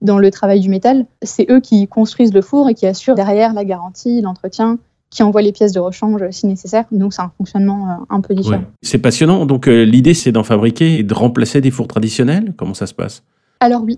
dans 0.00 0.18
le 0.18 0.28
travail 0.32 0.58
du 0.58 0.70
métal, 0.70 1.06
c'est 1.22 1.48
eux 1.52 1.60
qui 1.60 1.86
construisent 1.86 2.34
le 2.34 2.42
four 2.42 2.68
et 2.68 2.74
qui 2.74 2.84
assurent 2.84 3.14
derrière 3.14 3.52
la 3.52 3.64
garantie, 3.64 4.20
l'entretien, 4.20 4.80
qui 5.14 5.22
envoie 5.22 5.42
les 5.42 5.52
pièces 5.52 5.72
de 5.72 5.78
rechange 5.78 6.22
si 6.30 6.46
nécessaire. 6.46 6.84
Donc 6.90 7.14
c'est 7.14 7.22
un 7.22 7.30
fonctionnement 7.38 7.88
euh, 7.88 8.04
un 8.10 8.20
peu 8.20 8.34
différent. 8.34 8.64
C'est 8.82 8.98
passionnant. 8.98 9.46
Donc 9.46 9.68
euh, 9.68 9.84
l'idée 9.84 10.12
c'est 10.12 10.32
d'en 10.32 10.42
fabriquer 10.42 10.98
et 10.98 11.02
de 11.04 11.14
remplacer 11.14 11.60
des 11.60 11.70
fours 11.70 11.86
traditionnels. 11.86 12.52
Comment 12.56 12.74
ça 12.74 12.86
se 12.86 12.94
passe? 12.94 13.22
Alors 13.60 13.82
oui, 13.84 13.96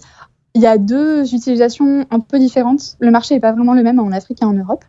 il 0.55 0.61
y 0.61 0.67
a 0.67 0.77
deux 0.77 1.35
utilisations 1.35 2.05
un 2.11 2.21
peu 2.21 2.39
différentes. 2.39 2.97
Le 3.01 3.11
marché 3.11 3.35
n'est 3.35 3.41
pas 3.41 3.53
vraiment 3.53 3.73
le 3.73 3.83
même 3.83 3.99
en 3.99 4.13
Afrique 4.13 4.43
et 4.43 4.45
en 4.45 4.53
Europe. 4.53 4.85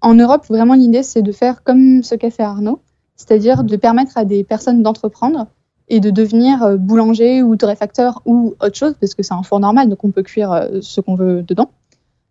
En 0.00 0.14
Europe, 0.14 0.44
vraiment 0.48 0.74
l'idée 0.74 1.04
c'est 1.04 1.22
de 1.22 1.30
faire 1.30 1.62
comme 1.62 2.02
ce 2.02 2.16
qu'a 2.16 2.30
fait 2.30 2.42
Arnaud, 2.42 2.80
c'est-à-dire 3.14 3.62
de 3.62 3.76
permettre 3.76 4.18
à 4.18 4.24
des 4.24 4.42
personnes 4.42 4.82
d'entreprendre 4.82 5.46
et 5.88 6.00
de 6.00 6.10
devenir 6.10 6.64
euh, 6.64 6.76
boulanger 6.76 7.40
ou 7.44 7.54
torréfacteur 7.54 8.20
ou 8.26 8.56
autre 8.60 8.76
chose, 8.76 8.94
parce 9.00 9.14
que 9.14 9.22
c'est 9.22 9.34
un 9.34 9.44
four 9.44 9.60
normal, 9.60 9.88
donc 9.88 10.02
on 10.02 10.10
peut 10.10 10.24
cuire 10.24 10.68
ce 10.80 11.00
qu'on 11.00 11.14
veut 11.14 11.42
dedans 11.42 11.70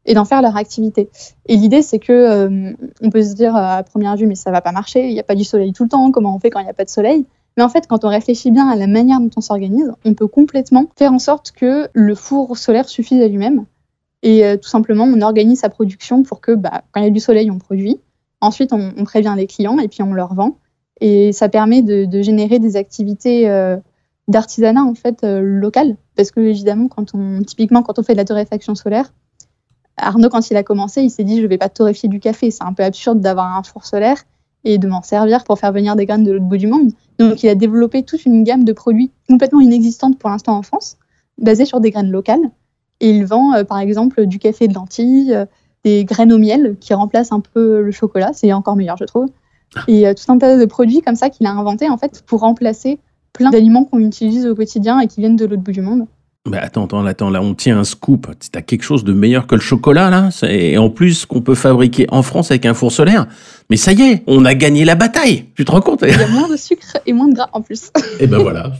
et 0.05 0.13
d'en 0.13 0.25
faire 0.25 0.41
leur 0.41 0.55
activité. 0.57 1.09
Et 1.47 1.55
l'idée, 1.55 1.81
c'est 1.81 1.99
que 1.99 2.11
euh, 2.11 2.73
on 3.01 3.09
peut 3.09 3.21
se 3.21 3.35
dire 3.35 3.55
à 3.55 3.83
première 3.83 4.15
vue, 4.15 4.25
mais 4.25 4.35
ça 4.35 4.51
va 4.51 4.61
pas 4.61 4.71
marcher, 4.71 5.07
il 5.07 5.13
n'y 5.13 5.19
a 5.19 5.23
pas 5.23 5.35
du 5.35 5.43
soleil 5.43 5.73
tout 5.73 5.83
le 5.83 5.89
temps, 5.89 6.11
comment 6.11 6.35
on 6.35 6.39
fait 6.39 6.49
quand 6.49 6.59
il 6.59 6.63
n'y 6.63 6.69
a 6.69 6.73
pas 6.73 6.85
de 6.85 6.89
soleil? 6.89 7.25
Mais 7.57 7.63
en 7.63 7.69
fait, 7.69 7.85
quand 7.87 8.05
on 8.05 8.09
réfléchit 8.09 8.51
bien 8.51 8.67
à 8.67 8.75
la 8.75 8.87
manière 8.87 9.19
dont 9.19 9.29
on 9.35 9.41
s'organise, 9.41 9.91
on 10.05 10.13
peut 10.13 10.27
complètement 10.27 10.87
faire 10.97 11.11
en 11.11 11.19
sorte 11.19 11.51
que 11.51 11.89
le 11.93 12.15
four 12.15 12.57
solaire 12.57 12.87
suffise 12.87 13.21
à 13.21 13.27
lui-même. 13.27 13.65
Et 14.23 14.45
euh, 14.45 14.55
tout 14.55 14.69
simplement, 14.69 15.03
on 15.03 15.21
organise 15.21 15.59
sa 15.59 15.69
production 15.69 16.23
pour 16.23 16.41
que 16.41 16.53
bah, 16.53 16.83
quand 16.91 17.01
il 17.01 17.05
y 17.05 17.07
a 17.07 17.11
du 17.11 17.19
soleil, 17.19 17.51
on 17.51 17.57
produit. 17.57 17.99
Ensuite, 18.39 18.71
on, 18.73 19.03
prévient 19.03 19.33
les 19.35 19.47
clients 19.47 19.79
et 19.79 19.87
puis 19.87 20.01
on 20.01 20.13
leur 20.13 20.33
vend. 20.33 20.57
Et 21.01 21.31
ça 21.33 21.49
permet 21.49 21.81
de, 21.81 22.21
générer 22.21 22.59
des 22.59 22.77
activités 22.77 23.49
euh, 23.49 23.77
d'artisanat 24.27 24.83
en 24.83 24.93
fait 24.93 25.23
local. 25.23 25.97
Parce 26.15 26.31
que 26.31 26.39
évidemment, 26.39 26.87
on, 27.13 27.41
typiquement, 27.43 27.83
quand 27.83 27.99
on 27.99 28.03
fait 28.03 28.13
de 28.13 28.17
la 28.17 28.25
torréfaction 28.25 28.75
solaire, 28.75 29.11
Arnaud, 30.01 30.29
quand 30.29 30.49
il 30.49 30.57
a 30.57 30.63
commencé, 30.63 31.01
il 31.01 31.09
s'est 31.09 31.23
dit 31.23 31.41
je 31.41 31.47
vais 31.47 31.57
pas 31.57 31.69
torréfier 31.69 32.09
du 32.09 32.19
café, 32.19 32.51
c'est 32.51 32.63
un 32.63 32.73
peu 32.73 32.83
absurde 32.83 33.21
d'avoir 33.21 33.55
un 33.55 33.63
four 33.63 33.85
solaire 33.85 34.17
et 34.63 34.77
de 34.77 34.87
m'en 34.87 35.01
servir 35.01 35.43
pour 35.43 35.57
faire 35.57 35.71
venir 35.71 35.95
des 35.95 36.05
graines 36.05 36.23
de 36.23 36.31
l'autre 36.31 36.45
bout 36.45 36.57
du 36.57 36.67
monde. 36.67 36.91
Donc 37.19 37.43
il 37.43 37.49
a 37.49 37.55
développé 37.55 38.03
toute 38.03 38.25
une 38.25 38.43
gamme 38.43 38.63
de 38.63 38.73
produits 38.73 39.11
complètement 39.29 39.59
inexistante 39.59 40.17
pour 40.17 40.29
l'instant 40.29 40.57
en 40.57 40.61
France, 40.61 40.97
basés 41.37 41.65
sur 41.65 41.79
des 41.79 41.91
graines 41.91 42.11
locales. 42.11 42.51
Et 42.99 43.09
il 43.09 43.25
vend 43.25 43.53
euh, 43.53 43.63
par 43.63 43.79
exemple 43.79 44.25
du 44.25 44.39
café 44.39 44.67
de 44.67 44.73
lentilles, 44.73 45.33
euh, 45.33 45.45
des 45.83 46.05
graines 46.05 46.31
au 46.31 46.37
miel 46.37 46.75
qui 46.79 46.93
remplacent 46.93 47.31
un 47.31 47.39
peu 47.39 47.81
le 47.81 47.91
chocolat, 47.91 48.31
c'est 48.33 48.53
encore 48.53 48.75
meilleur 48.75 48.97
je 48.97 49.05
trouve. 49.05 49.27
Et 49.87 50.07
euh, 50.07 50.13
tout 50.13 50.31
un 50.31 50.37
tas 50.37 50.57
de 50.57 50.65
produits 50.65 51.01
comme 51.01 51.15
ça 51.15 51.29
qu'il 51.29 51.47
a 51.47 51.51
inventé 51.51 51.89
en 51.89 51.97
fait 51.97 52.23
pour 52.25 52.41
remplacer 52.41 52.99
plein 53.33 53.49
d'aliments 53.49 53.85
qu'on 53.85 53.99
utilise 53.99 54.45
au 54.45 54.55
quotidien 54.55 54.99
et 54.99 55.07
qui 55.07 55.21
viennent 55.21 55.37
de 55.37 55.45
l'autre 55.45 55.63
bout 55.63 55.71
du 55.71 55.81
monde. 55.81 56.05
Mais 56.49 56.57
attends, 56.57 56.85
attends, 56.85 57.05
attends, 57.05 57.29
là 57.29 57.39
on 57.39 57.53
tient 57.53 57.77
un 57.77 57.83
scoop. 57.83 58.27
T'as 58.51 58.63
quelque 58.63 58.81
chose 58.81 59.03
de 59.03 59.13
meilleur 59.13 59.45
que 59.45 59.53
le 59.53 59.61
chocolat 59.61 60.09
là? 60.09 60.29
Et 60.49 60.77
en 60.79 60.89
plus 60.89 61.27
qu'on 61.27 61.41
peut 61.41 61.53
fabriquer 61.53 62.07
en 62.09 62.23
France 62.23 62.49
avec 62.49 62.65
un 62.65 62.73
four 62.73 62.91
solaire. 62.91 63.27
Mais 63.71 63.77
ça 63.77 63.93
y 63.93 64.01
est, 64.01 64.23
on 64.27 64.43
a 64.43 64.53
gagné 64.53 64.83
la 64.83 64.95
bataille. 64.95 65.45
Tu 65.55 65.63
te 65.63 65.71
rends 65.71 65.79
compte? 65.79 66.03
Il 66.05 66.09
y 66.09 66.13
a 66.13 66.27
moins 66.27 66.49
de 66.49 66.57
sucre 66.57 66.97
et 67.05 67.13
moins 67.13 67.29
de 67.29 67.35
gras 67.35 67.47
en 67.53 67.61
plus. 67.61 67.89
Et 68.19 68.27
ben 68.27 68.39
voilà. 68.39 68.73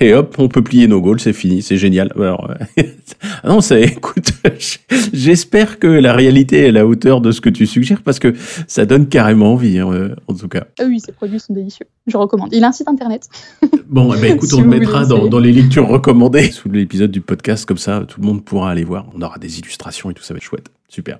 Et 0.00 0.14
hop, 0.14 0.34
on 0.38 0.48
peut 0.48 0.62
plier 0.62 0.88
nos 0.88 1.00
goals, 1.00 1.20
c'est 1.20 1.32
fini, 1.32 1.62
c'est 1.62 1.76
génial. 1.76 2.12
Alors, 2.16 2.50
non, 3.44 3.60
c'est, 3.60 3.82
écoute, 3.82 4.32
j'espère 5.12 5.78
que 5.78 5.86
la 5.86 6.12
réalité 6.12 6.64
est 6.64 6.68
à 6.70 6.72
la 6.72 6.88
hauteur 6.88 7.20
de 7.20 7.30
ce 7.30 7.40
que 7.40 7.50
tu 7.50 7.68
suggères 7.68 8.02
parce 8.02 8.18
que 8.18 8.34
ça 8.66 8.84
donne 8.84 9.06
carrément 9.06 9.52
envie, 9.52 9.78
hein, 9.78 10.16
en 10.26 10.34
tout 10.34 10.48
cas. 10.48 10.64
Ah 10.80 10.86
oui, 10.88 10.98
ces 10.98 11.12
produits 11.12 11.38
sont 11.38 11.54
délicieux. 11.54 11.86
Je 12.08 12.16
recommande. 12.16 12.48
Il 12.50 12.64
a 12.64 12.66
un 12.66 12.72
site 12.72 12.88
internet. 12.88 13.28
Bon, 13.86 14.12
eh 14.14 14.20
ben, 14.20 14.34
écoute, 14.34 14.52
on 14.54 14.60
le 14.60 14.68
mettra 14.68 15.04
dans, 15.04 15.26
dans, 15.26 15.40
les 15.40 15.52
lectures 15.52 15.88
recommandées 15.88 16.52
sous 16.52 16.68
l'épisode 16.68 17.10
du 17.10 17.20
podcast, 17.20 17.66
comme 17.66 17.78
ça, 17.78 18.04
tout 18.06 18.20
le 18.20 18.26
monde 18.26 18.44
pourra 18.44 18.70
aller 18.70 18.84
voir. 18.84 19.06
On 19.16 19.22
aura 19.22 19.38
des 19.38 19.58
illustrations 19.58 20.10
et 20.10 20.14
tout, 20.14 20.22
ça 20.22 20.32
va 20.32 20.38
être 20.38 20.44
chouette. 20.44 20.68
Super. 20.88 21.18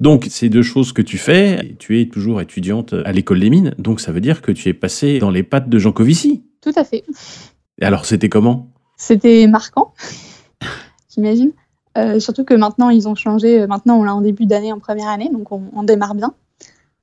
Donc, 0.00 0.26
ces 0.30 0.48
deux 0.48 0.62
choses 0.62 0.92
que 0.92 1.02
tu 1.02 1.18
fais, 1.18 1.76
tu 1.78 2.00
es 2.00 2.08
toujours 2.08 2.40
étudiante 2.40 2.94
à 3.04 3.12
l'école 3.12 3.40
des 3.40 3.50
mines, 3.50 3.74
donc 3.78 4.00
ça 4.00 4.12
veut 4.12 4.20
dire 4.20 4.42
que 4.42 4.52
tu 4.52 4.68
es 4.68 4.74
passée 4.74 5.18
dans 5.18 5.30
les 5.30 5.42
pattes 5.42 5.68
de 5.68 5.78
Jean 5.78 5.92
Covici. 5.92 6.44
Tout 6.60 6.72
à 6.76 6.84
fait. 6.84 7.04
Et 7.80 7.84
alors, 7.84 8.04
c'était 8.04 8.28
comment? 8.28 8.70
C'était 8.96 9.46
marquant, 9.46 9.92
j'imagine. 11.14 11.52
Euh, 11.96 12.18
surtout 12.18 12.44
que 12.44 12.54
maintenant, 12.54 12.90
ils 12.90 13.06
ont 13.06 13.14
changé. 13.14 13.66
Maintenant, 13.66 14.00
on 14.00 14.02
l'a 14.02 14.14
en 14.14 14.20
début 14.20 14.46
d'année, 14.46 14.72
en 14.72 14.80
première 14.80 15.08
année, 15.08 15.30
donc 15.32 15.52
on, 15.52 15.62
on 15.72 15.84
démarre 15.84 16.14
bien. 16.14 16.34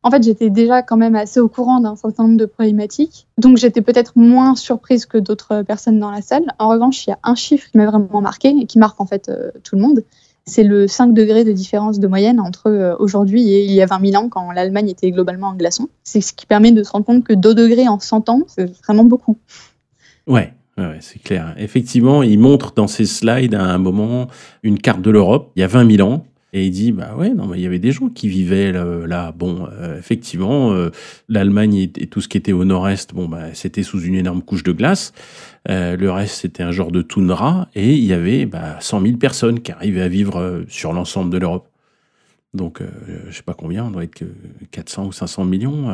En 0.03 0.09
fait, 0.09 0.23
j'étais 0.23 0.49
déjà 0.49 0.81
quand 0.81 0.97
même 0.97 1.15
assez 1.15 1.39
au 1.39 1.47
courant 1.47 1.79
d'un 1.79 1.95
certain 1.95 2.23
nombre 2.23 2.37
de 2.37 2.45
problématiques, 2.45 3.27
donc 3.37 3.57
j'étais 3.57 3.81
peut-être 3.81 4.13
moins 4.15 4.55
surprise 4.55 5.05
que 5.05 5.19
d'autres 5.19 5.61
personnes 5.61 5.99
dans 5.99 6.09
la 6.09 6.21
salle. 6.21 6.45
En 6.57 6.69
revanche, 6.69 7.05
il 7.05 7.11
y 7.11 7.13
a 7.13 7.19
un 7.23 7.35
chiffre 7.35 7.69
qui 7.69 7.77
m'a 7.77 7.85
vraiment 7.85 8.19
marqué 8.19 8.49
et 8.49 8.65
qui 8.65 8.79
marque 8.79 8.99
en 8.99 9.05
fait 9.05 9.29
euh, 9.29 9.51
tout 9.63 9.75
le 9.75 9.81
monde 9.81 10.03
c'est 10.45 10.63
le 10.63 10.87
5 10.87 11.13
degrés 11.13 11.43
de 11.43 11.51
différence 11.51 11.99
de 11.99 12.07
moyenne 12.07 12.39
entre 12.39 12.67
euh, 12.67 12.95
aujourd'hui 12.99 13.49
et 13.49 13.63
il 13.63 13.71
y 13.71 13.81
a 13.81 13.85
20 13.85 14.11
000 14.11 14.23
ans 14.23 14.29
quand 14.29 14.51
l'Allemagne 14.51 14.89
était 14.89 15.11
globalement 15.11 15.47
en 15.47 15.55
glaçon. 15.55 15.89
C'est 16.03 16.21
ce 16.21 16.33
qui 16.33 16.45
permet 16.45 16.71
de 16.71 16.83
se 16.83 16.91
rendre 16.91 17.05
compte 17.05 17.23
que 17.23 17.33
2 17.33 17.53
degrés 17.53 17.87
en 17.87 17.99
100 17.99 18.29
ans, 18.29 18.41
c'est 18.47 18.71
vraiment 18.83 19.03
beaucoup. 19.03 19.37
Ouais. 20.27 20.53
C'est 20.99 21.21
clair. 21.21 21.53
Effectivement, 21.57 22.23
il 22.23 22.39
montre 22.39 22.73
dans 22.73 22.87
ses 22.87 23.05
slides 23.05 23.53
à 23.53 23.63
un 23.63 23.77
moment 23.77 24.27
une 24.63 24.79
carte 24.79 25.01
de 25.01 25.11
l'Europe, 25.11 25.51
il 25.55 25.59
y 25.59 25.63
a 25.63 25.67
20 25.67 25.97
000 25.97 26.09
ans, 26.09 26.25
et 26.53 26.65
il 26.65 26.71
dit, 26.71 26.91
bah 26.91 27.15
ouais, 27.17 27.29
non, 27.29 27.47
mais 27.47 27.57
il 27.57 27.61
y 27.61 27.65
avait 27.65 27.79
des 27.79 27.93
gens 27.93 28.09
qui 28.09 28.27
vivaient 28.27 28.73
là. 28.73 29.31
Bon, 29.31 29.69
euh, 29.71 29.97
effectivement, 29.97 30.73
euh, 30.73 30.89
l'Allemagne 31.29 31.75
et, 31.75 32.07
tout 32.07 32.19
ce 32.19 32.27
qui 32.27 32.37
était 32.37 32.51
au 32.51 32.65
nord-est, 32.65 33.13
bon, 33.13 33.29
bah, 33.29 33.53
c'était 33.53 33.83
sous 33.83 34.01
une 34.01 34.15
énorme 34.15 34.41
couche 34.41 34.63
de 34.63 34.73
glace. 34.73 35.13
Euh, 35.69 35.95
le 35.95 36.11
reste, 36.11 36.35
c'était 36.35 36.63
un 36.63 36.71
genre 36.71 36.91
de 36.91 37.01
toundra. 37.01 37.69
Et 37.73 37.93
il 37.95 38.03
y 38.03 38.11
avait 38.11 38.45
bah, 38.45 38.77
100 38.81 39.01
000 39.01 39.17
personnes 39.17 39.61
qui 39.61 39.71
arrivaient 39.71 40.01
à 40.01 40.09
vivre 40.09 40.63
sur 40.67 40.91
l'ensemble 40.91 41.29
de 41.29 41.37
l'Europe. 41.37 41.70
Donc, 42.53 42.83
je 43.29 43.33
sais 43.33 43.43
pas 43.43 43.53
combien, 43.53 43.85
on 43.85 43.91
doit 43.91 44.03
être 44.03 44.13
que 44.13 44.25
400 44.71 45.05
ou 45.05 45.11
500 45.13 45.45
millions 45.45 45.89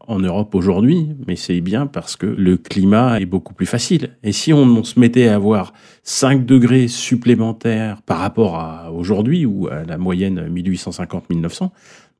en 0.00 0.18
Europe 0.18 0.54
aujourd'hui, 0.54 1.14
mais 1.26 1.36
c'est 1.36 1.60
bien 1.60 1.86
parce 1.86 2.16
que 2.16 2.24
le 2.24 2.56
climat 2.56 3.20
est 3.20 3.26
beaucoup 3.26 3.52
plus 3.52 3.66
facile. 3.66 4.16
Et 4.22 4.32
si 4.32 4.54
on, 4.54 4.84
se 4.84 4.98
mettait 4.98 5.28
à 5.28 5.34
avoir 5.34 5.74
5 6.02 6.46
degrés 6.46 6.88
supplémentaires 6.88 8.00
par 8.00 8.20
rapport 8.20 8.58
à 8.58 8.90
aujourd'hui 8.90 9.44
ou 9.44 9.68
à 9.68 9.84
la 9.84 9.98
moyenne 9.98 10.48
1850-1900, 10.48 11.68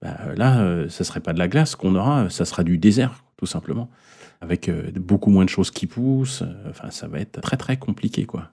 bah, 0.02 0.18
là, 0.36 0.86
ça 0.90 1.02
serait 1.04 1.20
pas 1.20 1.32
de 1.32 1.38
la 1.38 1.48
glace 1.48 1.74
qu'on 1.74 1.94
aura, 1.94 2.28
ça 2.28 2.44
sera 2.44 2.64
du 2.64 2.76
désert, 2.76 3.24
tout 3.38 3.46
simplement, 3.46 3.88
avec 4.42 4.70
beaucoup 4.98 5.30
moins 5.30 5.46
de 5.46 5.50
choses 5.50 5.70
qui 5.70 5.86
poussent. 5.86 6.44
Enfin, 6.68 6.90
ça 6.90 7.08
va 7.08 7.20
être 7.20 7.40
très 7.40 7.56
très 7.56 7.78
compliqué, 7.78 8.26
quoi. 8.26 8.50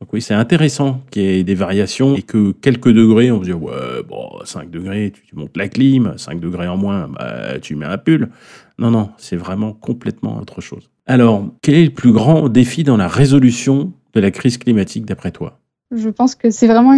Donc 0.00 0.12
oui, 0.12 0.20
c'est 0.20 0.34
intéressant 0.34 1.00
qu'il 1.10 1.22
y 1.22 1.26
ait 1.38 1.44
des 1.44 1.54
variations 1.54 2.16
et 2.16 2.22
que 2.22 2.52
quelques 2.52 2.92
degrés, 2.92 3.30
on 3.30 3.40
se 3.40 3.46
dit, 3.46 3.52
ouais, 3.52 4.02
bon, 4.06 4.28
5 4.44 4.70
degrés, 4.70 5.10
tu 5.10 5.34
montes 5.34 5.56
la 5.56 5.68
clim, 5.68 6.12
5 6.16 6.38
degrés 6.38 6.68
en 6.68 6.76
moins, 6.76 7.08
bah, 7.08 7.58
tu 7.60 7.76
mets 7.76 7.86
un 7.86 7.96
pull. 7.96 8.28
Non, 8.78 8.90
non, 8.90 9.10
c'est 9.16 9.36
vraiment 9.36 9.72
complètement 9.72 10.38
autre 10.38 10.60
chose. 10.60 10.90
Alors, 11.06 11.46
quel 11.62 11.76
est 11.76 11.84
le 11.84 11.94
plus 11.94 12.12
grand 12.12 12.50
défi 12.50 12.84
dans 12.84 12.98
la 12.98 13.08
résolution 13.08 13.92
de 14.12 14.20
la 14.20 14.30
crise 14.30 14.58
climatique 14.58 15.06
d'après 15.06 15.30
toi? 15.30 15.60
Je 15.94 16.10
pense 16.10 16.34
que 16.34 16.50
c'est 16.50 16.66
vraiment 16.66 16.94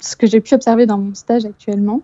ce 0.00 0.14
que 0.14 0.26
j'ai 0.26 0.40
pu 0.40 0.54
observer 0.54 0.86
dans 0.86 0.98
mon 0.98 1.14
stage 1.14 1.44
actuellement 1.44 2.02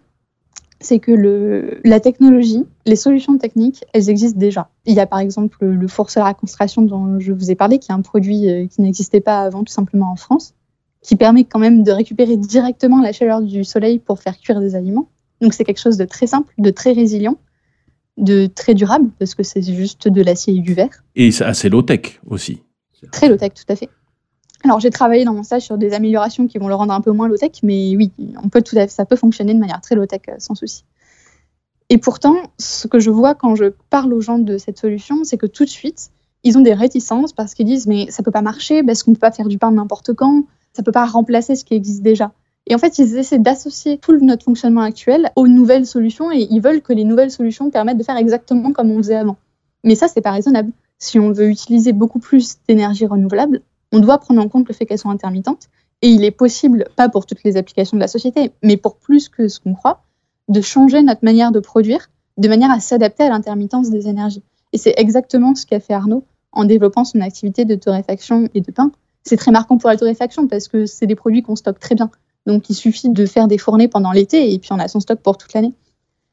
c'est 0.85 0.99
que 0.99 1.11
le, 1.11 1.81
la 1.85 1.99
technologie, 2.01 2.65
les 2.87 2.97
solutions 2.97 3.39
techniques, 3.39 3.85
elles 3.93 4.11
existent 4.11 4.39
déjà. 4.39 4.69
Il 4.87 4.95
y 4.95 5.01
a 5.01 5.07
par 5.07 5.19
exemple 5.19 5.65
le 5.65 5.89
solaire 5.89 6.27
à 6.27 6.35
concentration 6.35 6.83
dont 6.83 7.19
je 7.19 7.33
vous 7.33 7.51
ai 7.51 7.55
parlé, 7.55 7.79
qui 7.79 7.91
est 7.91 7.95
un 7.95 8.03
produit 8.03 8.49
euh, 8.49 8.67
qui 8.67 8.83
n'existait 8.83 9.21
pas 9.21 9.41
avant 9.41 9.65
tout 9.65 9.73
simplement 9.73 10.11
en 10.13 10.17
France, 10.17 10.55
qui 11.01 11.17
permet 11.17 11.45
quand 11.45 11.59
même 11.59 11.83
de 11.83 11.91
récupérer 11.91 12.37
directement 12.37 13.01
la 13.01 13.13
chaleur 13.13 13.43
du 13.43 13.65
soleil 13.65 13.99
pour 13.99 14.21
faire 14.21 14.39
cuire 14.39 14.61
des 14.61 14.75
aliments. 14.75 15.09
Donc 15.41 15.55
c'est 15.55 15.65
quelque 15.65 15.81
chose 15.81 15.97
de 15.97 16.05
très 16.05 16.27
simple, 16.27 16.53
de 16.59 16.71
très 16.71 16.93
résilient, 16.93 17.39
de 18.17 18.47
très 18.47 18.75
durable, 18.75 19.11
parce 19.19 19.35
que 19.35 19.43
c'est 19.43 19.63
juste 19.63 20.09
de 20.09 20.23
l'acier 20.23 20.55
et 20.55 20.61
du 20.61 20.75
verre. 20.75 21.03
Et 21.17 21.31
c'est 21.31 21.45
assez 21.45 21.69
low-tech 21.69 22.21
aussi. 22.27 22.63
Très 23.11 23.29
low-tech, 23.29 23.53
tout 23.55 23.73
à 23.73 23.77
fait. 23.77 23.89
Alors 24.65 24.81
j'ai 24.81 24.91
travaillé 24.91 25.25
dans 25.25 25.35
mon 25.35 25.43
stage 25.43 25.63
sur 25.63 25.77
des 25.77 25.93
améliorations 25.93 26.47
qui 26.47 26.59
vont 26.59 26.69
le 26.69 26.75
rendre 26.75 26.95
un 26.95 27.03
peu 27.03 27.13
moins 27.13 27.29
low-tech, 27.29 27.53
mais 27.63 27.95
oui, 27.97 28.11
on 28.43 28.49
peut 28.49 28.63
tout 28.63 28.77
à 28.77 28.81
fait, 28.81 28.89
ça 28.89 29.05
peut 29.05 29.17
fonctionner 29.17 29.53
de 29.53 29.59
manière 29.59 29.81
très 29.83 29.95
low-tech 29.95 30.23
euh, 30.29 30.35
sans 30.39 30.55
souci. 30.55 30.85
Et 31.91 31.99
pourtant, 31.99 32.37
ce 32.59 32.89
que 32.89 32.99
je 32.99 33.11
vois 33.11 33.35
quand 33.35 33.55
je 33.57 33.67
parle 33.91 34.15
aux 34.15 34.23
gens 34.23 34.39
de 34.39 34.57
cette 34.57 34.79
solution, 34.79 35.23
c'est 35.25 35.37
que 35.37 35.47
tout 35.47 35.65
de 35.65 35.71
suite, 35.71 36.09
ils 36.45 36.57
ont 36.57 36.63
des 36.63 36.73
réticences 36.73 37.35
parce 37.35 37.53
qu'ils 37.53 37.67
disent 37.67 37.87
mais 37.87 38.11
ça 38.11 38.23
peut 38.23 38.31
pas 38.31 38.41
marcher 38.41 38.83
parce 38.83 39.03
qu'on 39.03 39.13
peut 39.13 39.19
pas 39.19 39.33
faire 39.33 39.49
du 39.49 39.59
pain 39.59 39.71
n'importe 39.71 40.15
quand, 40.15 40.45
ça 40.73 40.83
peut 40.83 40.93
pas 40.93 41.05
remplacer 41.05 41.57
ce 41.57 41.65
qui 41.67 41.75
existe 41.75 42.03
déjà. 42.03 42.33
Et 42.67 42.75
en 42.75 42.79
fait, 42.79 42.99
ils 42.99 43.19
essaient 43.19 43.39
d'associer 43.39 43.99
tout 43.99 44.19
notre 44.21 44.45
fonctionnement 44.45 44.81
actuel 44.81 45.31
aux 45.37 45.47
nouvelles 45.47 45.87
solutions 45.87 46.33
et 46.33 46.47
ils 46.51 46.61
veulent 46.61 46.81
que 46.81 46.95
les 46.95 47.05
nouvelles 47.05 47.31
solutions 47.31 47.71
permettent 47.71 47.99
de 47.99 48.03
faire 48.03 48.17
exactement 48.17 48.73
comme 48.73 48.91
on 48.91 48.97
faisait 48.97 49.17
avant. 49.17 49.37
Mais 49.85 49.95
ça, 49.95 50.09
c'est 50.09 50.23
pas 50.23 50.31
raisonnable. 50.31 50.73
Si 50.99 51.19
on 51.19 51.33
veut 51.33 51.51
utiliser 51.51 51.93
beaucoup 51.93 52.19
plus 52.19 52.57
d'énergie 52.67 53.05
renouvelable, 53.05 53.61
on 53.95 54.01
doit 54.01 54.19
prendre 54.19 54.43
en 54.43 54.49
compte 54.49 54.69
le 54.69 54.75
fait 54.75 54.85
qu'elles 54.85 54.99
sont 54.99 55.11
intermittentes. 55.11 55.69
Et 56.03 56.09
il 56.09 56.25
est 56.25 56.31
possible, 56.31 56.87
pas 56.97 57.09
pour 57.09 57.25
toutes 57.25 57.43
les 57.45 57.57
applications 57.57 57.97
de 57.97 58.03
la 58.03 58.09
société, 58.09 58.53
mais 58.63 58.77
pour 58.77 58.97
plus 58.97 59.29
que 59.29 59.49
ce 59.49 59.59
qu'on 59.61 59.75
croit, 59.75 60.03
de 60.49 60.61
changer 60.61 61.03
notre 61.03 61.25
manière 61.25 61.53
de 61.53 61.61
produire 61.61 62.11
de 62.37 62.49
manière 62.49 62.71
à 62.71 62.81
s'adapter 62.81 63.23
à 63.23 63.29
l'intermittence 63.29 63.91
des 63.91 64.09
énergies. 64.09 64.43
Et 64.73 64.79
c'est 64.79 64.95
exactement 64.97 65.55
ce 65.55 65.67
qu'a 65.67 65.81
fait 65.81 65.95
Arnaud 65.95 66.25
en 66.53 66.65
développant 66.65 67.05
son 67.05 67.21
activité 67.21 67.65
de 67.65 67.75
torréfaction 67.75 68.49
et 68.55 68.61
de 68.61 68.73
pain. 68.73 68.91
C'est 69.23 69.37
très 69.37 69.53
marquant 69.53 69.79
pour 69.79 69.89
la 69.89 69.97
torréfaction 69.97 70.49
parce 70.49 70.69
que 70.69 70.87
c'est 70.87 71.07
des 71.07 71.15
produits 71.15 71.43
qu'on 71.43 71.57
stocke 71.57 71.79
très 71.79 71.95
bien. 71.95 72.11
Donc 72.47 72.69
il 72.69 72.75
suffit 72.75 73.09
de 73.09 73.27
faire 73.27 73.49
des 73.49 73.59
fournées 73.59 73.89
pendant 73.89 74.13
l'été 74.13 74.53
et 74.53 74.59
puis 74.59 74.73
on 74.73 74.79
a 74.79 74.89
son 74.89 75.01
stock 75.01 75.21
pour 75.21 75.39
toute 75.39 75.55
l'année. 75.55 75.73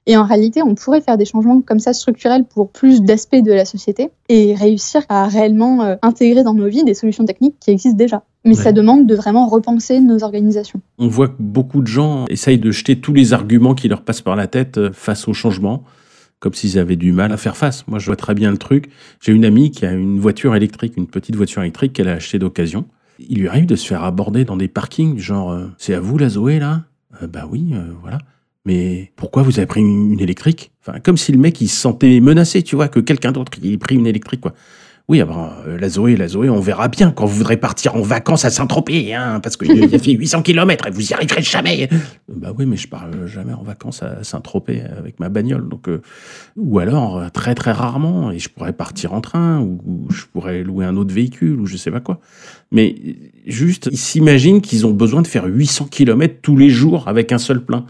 Et 0.07 0.17
en 0.17 0.25
réalité, 0.25 0.63
on 0.63 0.73
pourrait 0.73 1.01
faire 1.01 1.17
des 1.17 1.25
changements 1.25 1.61
comme 1.61 1.79
ça 1.79 1.93
structurels 1.93 2.45
pour 2.45 2.71
plus 2.71 3.03
d'aspects 3.03 3.35
de 3.35 3.51
la 3.51 3.65
société 3.65 4.09
et 4.29 4.55
réussir 4.55 5.03
à 5.09 5.27
réellement 5.27 5.83
euh, 5.83 5.95
intégrer 6.01 6.43
dans 6.43 6.55
nos 6.55 6.67
vies 6.67 6.83
des 6.83 6.95
solutions 6.95 7.25
techniques 7.25 7.55
qui 7.59 7.69
existent 7.69 7.97
déjà. 7.97 8.23
Mais 8.43 8.55
ça 8.55 8.71
demande 8.71 9.05
de 9.05 9.13
vraiment 9.13 9.47
repenser 9.47 9.99
nos 9.99 10.23
organisations. 10.23 10.81
On 10.97 11.07
voit 11.07 11.27
que 11.27 11.35
beaucoup 11.37 11.81
de 11.81 11.87
gens 11.87 12.25
essayent 12.27 12.57
de 12.57 12.71
jeter 12.71 12.99
tous 12.99 13.13
les 13.13 13.33
arguments 13.33 13.75
qui 13.75 13.87
leur 13.87 14.01
passent 14.01 14.21
par 14.21 14.35
la 14.35 14.47
tête 14.47 14.79
euh, 14.79 14.91
face 14.91 15.27
au 15.27 15.33
changement, 15.33 15.83
comme 16.39 16.55
s'ils 16.55 16.79
avaient 16.79 16.95
du 16.95 17.11
mal 17.11 17.31
à 17.31 17.37
faire 17.37 17.55
face. 17.55 17.85
Moi, 17.87 17.99
je 17.99 18.07
vois 18.07 18.15
très 18.15 18.33
bien 18.33 18.49
le 18.49 18.57
truc. 18.57 18.89
J'ai 19.19 19.33
une 19.33 19.45
amie 19.45 19.69
qui 19.69 19.85
a 19.85 19.91
une 19.91 20.19
voiture 20.19 20.55
électrique, 20.55 20.97
une 20.97 21.05
petite 21.05 21.35
voiture 21.35 21.61
électrique 21.61 21.93
qu'elle 21.93 22.09
a 22.09 22.13
achetée 22.13 22.39
d'occasion. 22.39 22.85
Il 23.19 23.37
lui 23.37 23.47
arrive 23.47 23.67
de 23.67 23.75
se 23.75 23.85
faire 23.85 24.03
aborder 24.03 24.45
dans 24.45 24.57
des 24.57 24.67
parkings, 24.67 25.19
genre 25.19 25.51
euh, 25.51 25.67
C'est 25.77 25.93
à 25.93 25.99
vous 25.99 26.17
la 26.17 26.29
Zoé 26.29 26.57
là? 26.57 26.81
Bah 27.29 27.45
oui, 27.47 27.73
voilà 28.01 28.19
mais 28.65 29.11
pourquoi 29.15 29.43
vous 29.43 29.59
avez 29.59 29.65
pris 29.65 29.81
une, 29.81 30.19
électrique? 30.19 30.71
Enfin, 30.81 30.99
comme 30.99 31.17
si 31.17 31.31
le 31.31 31.37
mec 31.37 31.59
il 31.61 31.67
se 31.67 31.79
sentait 31.79 32.19
menacé, 32.19 32.63
tu 32.63 32.75
vois, 32.75 32.87
que 32.87 32.99
quelqu'un 32.99 33.31
d'autre 33.31 33.51
ait 33.63 33.77
pris 33.77 33.95
une 33.95 34.07
électrique, 34.07 34.41
quoi. 34.41 34.53
Oui, 35.11 35.19
ah 35.19 35.25
ben, 35.25 35.51
euh, 35.67 35.77
la 35.77 35.89
Zoé, 35.89 36.15
la 36.15 36.29
Zoé, 36.29 36.49
on 36.49 36.61
verra 36.61 36.87
bien 36.87 37.11
quand 37.11 37.25
vous 37.25 37.35
voudrez 37.35 37.57
partir 37.57 37.95
en 37.95 38.01
vacances 38.01 38.45
à 38.45 38.49
Saint-Tropez, 38.49 39.13
hein, 39.13 39.41
parce 39.41 39.57
y 39.61 39.95
a 39.95 39.99
fait 39.99 40.13
800 40.13 40.41
km 40.41 40.87
et 40.87 40.91
vous 40.91 41.11
y 41.11 41.13
arriverez 41.13 41.41
jamais. 41.41 41.89
bah 42.33 42.53
oui, 42.57 42.65
mais 42.65 42.77
je 42.77 42.87
pars 42.87 43.09
jamais 43.27 43.51
en 43.51 43.63
vacances 43.63 44.03
à 44.03 44.23
Saint-Tropez 44.23 44.83
avec 44.97 45.19
ma 45.19 45.27
bagnole, 45.27 45.67
donc 45.67 45.89
euh, 45.89 46.01
ou 46.55 46.79
alors 46.79 47.17
euh, 47.17 47.27
très 47.27 47.55
très 47.55 47.73
rarement 47.73 48.31
et 48.31 48.39
je 48.39 48.47
pourrais 48.47 48.71
partir 48.71 49.11
en 49.11 49.19
train 49.19 49.59
ou, 49.59 50.07
je 50.11 50.23
pourrais 50.31 50.63
louer 50.63 50.85
un 50.85 50.95
autre 50.95 51.13
véhicule 51.13 51.59
ou 51.59 51.65
je 51.65 51.75
sais 51.75 51.91
pas 51.91 51.99
quoi. 51.99 52.21
Mais 52.71 52.95
juste, 53.45 53.89
ils 53.91 53.97
s'imaginent 53.97 54.61
qu'ils 54.61 54.85
ont 54.85 54.93
besoin 54.93 55.21
de 55.21 55.27
faire 55.27 55.45
800 55.45 55.87
km 55.91 56.35
tous 56.41 56.55
les 56.55 56.69
jours 56.69 57.09
avec 57.09 57.33
un 57.33 57.37
seul 57.37 57.65
plein. 57.65 57.85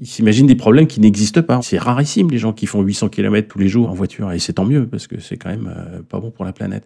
Ils 0.00 0.06
s'imaginent 0.06 0.46
des 0.46 0.56
problèmes 0.56 0.86
qui 0.86 1.00
n'existent 1.00 1.42
pas. 1.42 1.60
C'est 1.62 1.78
rarissime 1.78 2.30
les 2.30 2.38
gens 2.38 2.52
qui 2.52 2.66
font 2.66 2.82
800 2.82 3.08
km 3.08 3.48
tous 3.48 3.58
les 3.58 3.68
jours 3.68 3.90
en 3.90 3.94
voiture, 3.94 4.32
et 4.32 4.38
c'est 4.38 4.54
tant 4.54 4.64
mieux 4.64 4.86
parce 4.86 5.06
que 5.06 5.20
c'est 5.20 5.36
quand 5.36 5.50
même 5.50 5.72
euh, 5.74 6.00
pas 6.08 6.20
bon 6.20 6.30
pour 6.30 6.44
la 6.44 6.52
planète. 6.52 6.84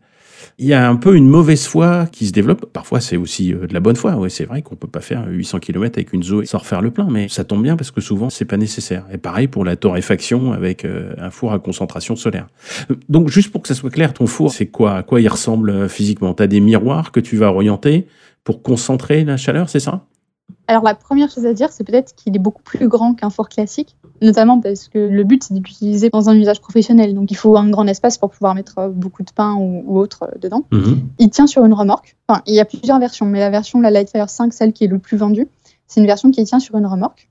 Il 0.59 0.67
y 0.67 0.75
a 0.75 0.89
un 0.89 0.97
peu 0.97 1.17
une 1.17 1.29
mauvaise 1.29 1.67
foi 1.67 2.07
qui 2.11 2.27
se 2.27 2.33
développe. 2.33 2.67
Parfois, 2.73 3.01
c'est 3.01 3.17
aussi 3.17 3.53
euh, 3.53 3.67
de 3.67 3.75
la 3.75 3.81
bonne 3.81 3.97
foi. 3.97 4.17
Oui, 4.17 4.31
c'est 4.31 4.45
vrai 4.45 4.63
qu'on 4.63 4.77
peut 4.77 4.87
pas 4.87 5.01
faire 5.01 5.27
800 5.27 5.61
km 5.61 5.99
avec 5.99 6.13
une 6.13 6.23
Zoé 6.23 6.47
sans 6.47 6.59
refaire 6.59 6.83
le 6.83 6.91
plein, 6.91 7.09
mais 7.11 7.29
ça 7.29 7.45
tombe 7.45 7.63
bien 7.63 7.77
parce 7.77 7.91
que 7.91 8.01
souvent, 8.01 8.31
c'est 8.31 8.45
pas 8.45 8.57
nécessaire. 8.57 9.05
Et 9.13 9.19
pareil 9.19 9.49
pour 9.49 9.65
la 9.65 9.77
torréfaction 9.77 10.53
avec 10.53 10.85
euh, 10.85 11.15
un 11.19 11.31
four 11.31 11.53
à 11.53 11.59
concentration 11.59 12.17
solaire. 12.17 12.47
Donc, 13.09 13.29
juste 13.29 13.51
pour 13.51 13.63
que 13.63 13.69
ça 13.69 13.75
soit 13.75 13.91
clair, 13.91 14.13
ton 14.13 14.27
four, 14.27 14.53
c'est 14.53 14.67
quoi? 14.67 14.97
À 14.97 15.03
quoi 15.03 15.21
il 15.21 15.29
ressemble 15.29 15.89
physiquement? 15.89 16.35
Tu 16.35 16.43
as 16.43 16.47
des 16.47 16.61
miroirs 16.61 17.13
que 17.13 17.21
tu 17.21 17.37
vas 17.37 17.51
orienter 17.51 18.07
pour 18.45 18.63
concentrer 18.63 19.25
la 19.25 19.37
chaleur, 19.37 19.69
c'est 19.69 19.81
ça? 19.81 20.07
Alors 20.69 20.83
la 20.83 20.95
première 20.95 21.31
chose 21.31 21.47
à 21.47 21.53
dire, 21.53 21.71
c'est 21.71 21.85
peut-être 21.85 22.15
qu'il 22.15 22.35
est 22.35 22.41
beaucoup 22.41 22.63
plus 22.63 22.89
grand 22.89 23.15
qu'un 23.15 23.31
four 23.31 23.49
classique, 23.49 23.97
notamment 24.21 24.61
parce 24.61 24.89
que 24.89 24.99
le 24.99 25.25
but 25.25 25.45
c'est 25.45 25.55
d'utiliser 25.55 26.11
dans 26.11 26.29
un 26.29 26.37
usage 26.37 26.61
professionnel, 26.61 27.15
donc 27.15 27.31
il 27.31 27.37
faut 27.37 27.57
un 27.57 27.71
grand 27.71 27.87
espace 27.87 28.19
pour 28.19 28.31
pouvoir 28.31 28.55
mettre 28.55 28.79
euh, 28.79 28.89
beaucoup 28.89 29.23
de 29.23 29.31
pain 29.31 29.55
ou, 29.55 29.99
autre 29.99 30.25
euh, 30.25 30.39
dedans. 30.41 30.65
Mhm. 30.73 31.09
Il 31.19 31.31
tient 31.31 31.47
sur 31.47 31.65
une 31.65 31.73
remorque. 31.73 32.17
Enfin, 32.29 32.43
il 32.47 32.55
y 32.55 32.61
a 32.61 32.65
plusieurs 32.65 32.99
versions, 32.99 33.27
mais 33.27 33.39
la 33.39 33.51
version 33.51 33.81
la 33.81 33.91
Lightfire 33.91 34.29
5, 34.29 34.53
celle 34.53 34.73
qui 34.73 34.85
est 34.85 34.89
le 34.89 34.99
plus 34.99 35.17
vendue, 35.17 35.47
c'est 35.87 36.01
une 36.01 36.07
version 36.07 36.31
qui 36.33 36.43
tient 36.45 36.59
sur 36.59 36.77
une 36.77 36.87
remorque 36.87 37.29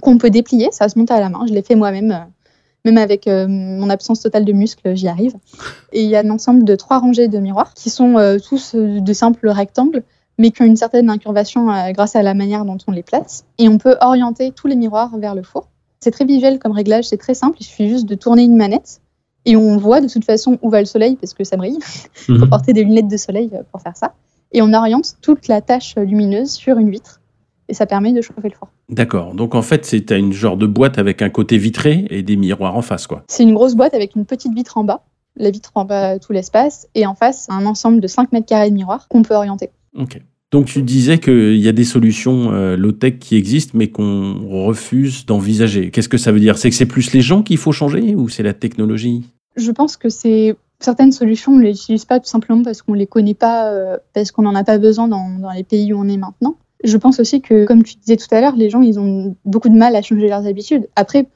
qu'on 0.00 0.18
peut 0.18 0.30
déplier. 0.30 0.70
Ça 0.72 0.88
se 0.88 0.98
monte 0.98 1.12
à 1.12 1.20
la 1.20 1.28
main. 1.28 1.46
Je 1.46 1.54
l'ai 1.54 1.62
fait 1.62 1.76
moi-même. 1.76 2.10
Euh, 2.10 2.24
même 2.86 2.98
avec 2.98 3.26
mon 3.26 3.88
absence 3.88 4.20
totale 4.20 4.44
de 4.44 4.52
muscles, 4.52 4.94
j'y 4.94 5.08
arrive. 5.08 5.32
Et 5.94 6.02
il 6.04 6.10
y 6.10 6.16
a 6.16 6.18
un 6.18 6.28
ensemble 6.28 6.64
de 6.64 6.76
trois 6.76 6.98
rangées 6.98 7.28
de 7.28 7.38
miroirs 7.38 7.72
qui 7.72 7.88
sont 7.88 8.38
tous 8.46 8.74
de 8.74 9.12
simples 9.14 9.48
rectangles 9.48 10.02
mais 10.38 10.50
qui 10.50 10.62
ont 10.62 10.66
une 10.66 10.76
certaine 10.76 11.10
incurvation 11.10 11.70
euh, 11.70 11.92
grâce 11.92 12.16
à 12.16 12.22
la 12.22 12.34
manière 12.34 12.64
dont 12.64 12.78
on 12.86 12.92
les 12.92 13.02
place. 13.02 13.44
Et 13.58 13.68
on 13.68 13.78
peut 13.78 13.96
orienter 14.00 14.52
tous 14.52 14.66
les 14.66 14.76
miroirs 14.76 15.16
vers 15.18 15.34
le 15.34 15.42
four. 15.42 15.68
C'est 16.00 16.10
très 16.10 16.24
visuel 16.24 16.58
comme 16.58 16.72
réglage, 16.72 17.04
c'est 17.04 17.16
très 17.16 17.34
simple, 17.34 17.56
il 17.60 17.64
suffit 17.64 17.88
juste 17.88 18.06
de 18.06 18.14
tourner 18.14 18.42
une 18.42 18.56
manette 18.56 19.00
et 19.46 19.56
on 19.56 19.76
voit 19.76 20.00
de 20.00 20.08
toute 20.08 20.24
façon 20.24 20.58
où 20.62 20.70
va 20.70 20.80
le 20.80 20.86
soleil 20.86 21.16
parce 21.16 21.34
que 21.34 21.44
ça 21.44 21.56
brille. 21.56 21.78
il 22.28 22.38
faut 22.38 22.44
mhm. 22.44 22.50
porter 22.50 22.72
des 22.72 22.84
lunettes 22.84 23.08
de 23.08 23.16
soleil 23.16 23.50
euh, 23.54 23.62
pour 23.70 23.80
faire 23.80 23.96
ça. 23.96 24.14
Et 24.52 24.62
on 24.62 24.72
oriente 24.72 25.16
toute 25.20 25.48
la 25.48 25.60
tache 25.60 25.96
lumineuse 25.96 26.50
sur 26.50 26.78
une 26.78 26.90
vitre 26.90 27.20
et 27.68 27.74
ça 27.74 27.86
permet 27.86 28.12
de 28.12 28.20
chauffer 28.20 28.48
le 28.48 28.54
four. 28.54 28.68
D'accord. 28.88 29.34
Donc 29.34 29.54
en 29.54 29.62
fait, 29.62 29.84
c'est 29.84 30.10
une 30.10 30.32
genre 30.32 30.56
de 30.56 30.66
boîte 30.66 30.98
avec 30.98 31.22
un 31.22 31.30
côté 31.30 31.58
vitré 31.58 32.06
et 32.10 32.22
des 32.22 32.36
miroirs 32.36 32.76
en 32.76 32.82
face, 32.82 33.06
quoi. 33.06 33.24
C'est 33.28 33.42
une 33.42 33.54
grosse 33.54 33.74
boîte 33.74 33.94
avec 33.94 34.14
une 34.14 34.26
petite 34.26 34.54
vitre 34.54 34.76
en 34.76 34.84
bas. 34.84 35.02
La 35.36 35.50
vitre 35.50 35.72
prend 35.72 35.86
pas 35.86 36.18
tout 36.18 36.32
l'espace 36.32 36.86
et 36.94 37.06
en 37.06 37.14
face, 37.14 37.46
un 37.50 37.66
ensemble 37.66 38.00
de 38.00 38.06
5 38.06 38.32
mètres 38.32 38.46
carrés 38.46 38.70
de 38.70 38.74
miroirs 38.74 39.08
qu'on 39.08 39.22
peut 39.22 39.34
orienter. 39.34 39.70
Ok. 39.98 40.20
Donc 40.50 40.66
tu 40.66 40.82
disais 40.82 41.18
qu'il 41.18 41.56
y 41.56 41.68
a 41.68 41.72
des 41.72 41.84
solutions 41.84 42.52
euh, 42.52 42.76
low-tech 42.76 43.18
qui 43.18 43.36
existent, 43.36 43.72
mais 43.74 43.88
qu'on 43.88 44.64
refuse 44.64 45.26
d'envisager. 45.26 45.90
Qu'est-ce 45.90 46.08
que 46.08 46.18
ça 46.18 46.30
veut 46.30 46.38
dire? 46.38 46.58
C'est 46.58 46.70
que 46.70 46.76
c'est 46.76 46.86
plus 46.86 47.12
les 47.12 47.22
gens 47.22 47.42
qu'il 47.42 47.58
faut 47.58 47.72
changer 47.72 48.14
ou 48.14 48.28
c'est 48.28 48.44
la 48.44 48.54
technologie? 48.54 49.24
Je 49.56 49.70
pense 49.72 49.96
que 49.96 50.08
c'est 50.08 50.56
certaines 50.78 51.12
solutions, 51.12 51.52
on 51.52 51.58
ne 51.58 51.64
les 51.64 51.72
utilise 51.72 52.04
pas 52.04 52.20
tout 52.20 52.28
simplement 52.28 52.62
parce 52.62 52.82
qu'on 52.82 52.92
ne 52.92 52.98
les 52.98 53.06
connaît 53.06 53.34
pas, 53.34 53.72
euh, 53.72 53.96
parce 54.12 54.30
qu'on 54.30 54.42
n'en 54.42 54.54
a 54.54 54.64
pas 54.64 54.78
besoin 54.78 55.08
dans, 55.08 55.50
les 55.56 55.64
pays 55.64 55.92
où 55.92 55.98
on 55.98 56.08
est 56.08 56.16
maintenant. 56.16 56.56
Je 56.84 56.96
pense 56.98 57.18
aussi 57.18 57.40
que, 57.40 57.64
comme 57.64 57.82
tu 57.82 57.96
disais 57.96 58.16
tout 58.16 58.32
à 58.32 58.40
l'heure, 58.40 58.54
les 58.56 58.70
gens, 58.70 58.82
ils 58.82 59.00
ont 59.00 59.36
beaucoup 59.44 59.70
de 59.70 59.76
mal 59.76 59.96
à 59.96 60.02
changer 60.02 60.28
leurs 60.28 60.46
habitudes. 60.46 60.88
Après, 60.96 61.26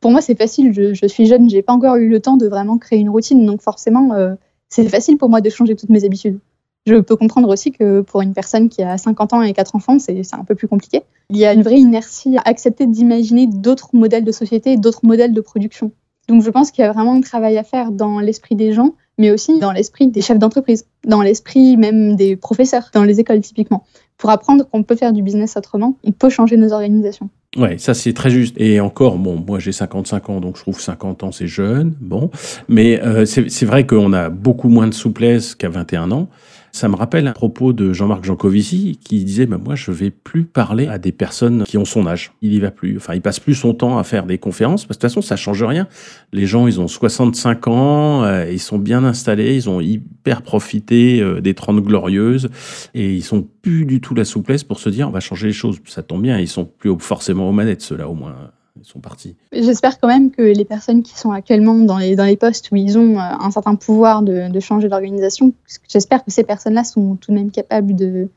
pour 0.00 0.10
moi, 0.10 0.22
c'est 0.22 0.36
facile. 0.36 0.72
Je, 0.72 1.06
suis 1.06 1.26
jeune, 1.26 1.50
j'ai 1.50 1.62
pas 1.62 1.72
encore 1.72 1.96
eu 1.96 2.08
le 2.08 2.20
temps 2.20 2.36
de 2.36 2.48
vraiment 2.48 2.78
créer 2.78 2.98
une 2.98 3.10
routine, 3.10 3.44
donc 3.44 3.60
forcément, 3.60 4.14
euh, 4.14 4.34
c'est 4.68 4.88
facile 4.88 5.18
pour 5.18 5.28
moi 5.28 5.40
de 5.40 5.50
changer 5.50 5.76
toutes 5.76 5.90
mes 5.90 6.04
habitudes. 6.04 6.38
Je 6.86 6.96
peux 6.96 7.16
comprendre 7.16 7.48
aussi 7.48 7.72
que 7.72 8.00
pour 8.00 8.22
une 8.22 8.32
personne 8.32 8.68
qui 8.68 8.82
a 8.82 8.96
50 8.96 9.32
ans 9.34 9.42
et 9.42 9.52
4 9.52 9.76
enfants, 9.76 9.98
c'est 9.98 10.22
un 10.32 10.44
peu 10.44 10.54
plus 10.54 10.68
compliqué. 10.68 11.02
Il 11.28 11.36
y 11.36 11.44
a 11.44 11.52
une 11.52 11.62
vraie 11.62 11.78
inertie 11.78 12.36
à 12.38 12.42
accepter 12.44 12.86
d'imaginer 12.86 13.46
d'autres 13.46 13.90
modèles 13.92 14.24
de 14.24 14.32
société, 14.32 14.76
d'autres 14.76 15.04
modèles 15.04 15.32
de 15.32 15.40
production. 15.40 15.92
Donc 16.28 16.42
je 16.42 16.50
pense 16.50 16.70
qu'il 16.70 16.82
y 16.82 16.86
a 16.86 16.92
vraiment 16.92 17.14
un 17.14 17.20
travail 17.20 17.58
à 17.58 17.64
faire 17.64 17.90
dans 17.90 18.20
l'esprit 18.20 18.54
des 18.54 18.72
gens, 18.72 18.94
mais 19.18 19.30
aussi 19.30 19.58
dans 19.58 19.72
l'esprit 19.72 20.08
des 20.08 20.22
chefs 20.22 20.38
d'entreprise, 20.38 20.86
dans 21.04 21.22
l'esprit 21.22 21.76
même 21.76 22.16
des 22.16 22.36
professeurs, 22.36 22.90
dans 22.94 23.04
les 23.04 23.20
écoles 23.20 23.40
typiquement. 23.40 23.84
Pour 24.16 24.30
apprendre 24.30 24.68
qu'on 24.68 24.82
peut 24.82 24.96
faire 24.96 25.12
du 25.12 25.22
business 25.22 25.56
autrement, 25.56 25.96
on 26.04 26.12
peut 26.12 26.28
changer 26.28 26.56
nos 26.56 26.72
organisations. 26.72 27.30
Ouais, 27.56 27.78
ça 27.78 27.94
c'est 27.94 28.12
très 28.12 28.30
juste. 28.30 28.54
Et 28.58 28.78
encore, 28.80 29.18
bon, 29.18 29.42
moi 29.44 29.58
j'ai 29.58 29.72
55 29.72 30.30
ans, 30.30 30.40
donc 30.40 30.56
je 30.56 30.62
trouve 30.62 30.80
50 30.80 31.24
ans 31.24 31.32
c'est 31.32 31.48
jeune, 31.48 31.94
bon. 32.00 32.30
Mais 32.68 33.02
euh, 33.02 33.24
c'est 33.26 33.64
vrai 33.64 33.86
qu'on 33.86 34.12
a 34.12 34.28
beaucoup 34.28 34.68
moins 34.68 34.86
de 34.86 34.94
souplesse 34.94 35.54
qu'à 35.54 35.68
21 35.68 36.12
ans. 36.12 36.28
Ça 36.72 36.88
me 36.88 36.96
rappelle 36.96 37.26
un 37.26 37.32
propos 37.32 37.72
de 37.72 37.92
Jean-Marc 37.92 38.24
Jancovici 38.24 38.98
qui 39.02 39.24
disait 39.24 39.46
bah, 39.46 39.58
Moi, 39.62 39.74
je 39.74 39.90
vais 39.90 40.10
plus 40.10 40.44
parler 40.44 40.86
à 40.86 40.98
des 40.98 41.12
personnes 41.12 41.64
qui 41.64 41.78
ont 41.78 41.84
son 41.84 42.06
âge. 42.06 42.32
Il 42.42 42.52
y 42.52 42.60
va 42.60 42.70
plus. 42.70 42.96
Enfin, 42.96 43.14
il 43.14 43.20
passe 43.20 43.40
plus 43.40 43.54
son 43.54 43.74
temps 43.74 43.98
à 43.98 44.04
faire 44.04 44.26
des 44.26 44.38
conférences 44.38 44.84
parce 44.84 44.96
que 44.96 45.02
de 45.02 45.08
toute 45.08 45.14
façon, 45.14 45.22
ça 45.22 45.36
change 45.36 45.62
rien. 45.62 45.88
Les 46.32 46.46
gens, 46.46 46.66
ils 46.66 46.80
ont 46.80 46.88
65 46.88 47.68
ans, 47.68 48.24
euh, 48.24 48.50
ils 48.50 48.60
sont 48.60 48.78
bien 48.78 49.04
installés, 49.04 49.56
ils 49.56 49.68
ont 49.68 49.80
hyper 49.80 50.42
profité 50.42 51.20
euh, 51.20 51.40
des 51.40 51.54
30 51.54 51.80
glorieuses 51.80 52.50
et 52.94 53.14
ils 53.14 53.24
sont 53.24 53.46
plus 53.62 53.84
du 53.84 54.00
tout 54.00 54.14
la 54.14 54.24
souplesse 54.24 54.64
pour 54.64 54.78
se 54.78 54.88
dire 54.90 55.08
On 55.08 55.12
va 55.12 55.20
changer 55.20 55.48
les 55.48 55.52
choses. 55.52 55.78
Ça 55.86 56.02
tombe 56.02 56.22
bien, 56.22 56.38
ils 56.38 56.48
sont 56.48 56.64
plus 56.64 56.94
forcément 56.98 57.48
aux 57.48 57.52
manettes, 57.52 57.82
ceux-là, 57.82 58.08
au 58.08 58.14
moins 58.14 58.34
sont 58.82 59.00
partis. 59.00 59.36
J'espère 59.52 59.98
quand 59.98 60.08
même 60.08 60.30
que 60.30 60.42
les 60.42 60.64
personnes 60.64 61.02
qui 61.02 61.18
sont 61.18 61.30
actuellement 61.30 61.74
dans 61.74 61.98
les, 61.98 62.16
dans 62.16 62.24
les 62.24 62.36
postes 62.36 62.70
où 62.70 62.76
ils 62.76 62.98
ont 62.98 63.18
euh, 63.18 63.22
un 63.40 63.50
certain 63.50 63.74
pouvoir 63.74 64.22
de, 64.22 64.50
de 64.50 64.60
changer 64.60 64.88
d'organisation, 64.88 65.52
j'espère 65.88 66.24
que 66.24 66.30
ces 66.30 66.44
personnes-là 66.44 66.84
sont 66.84 67.16
tout 67.16 67.30
de 67.32 67.36
même 67.36 67.50
capables 67.50 67.94
de, 67.94 68.28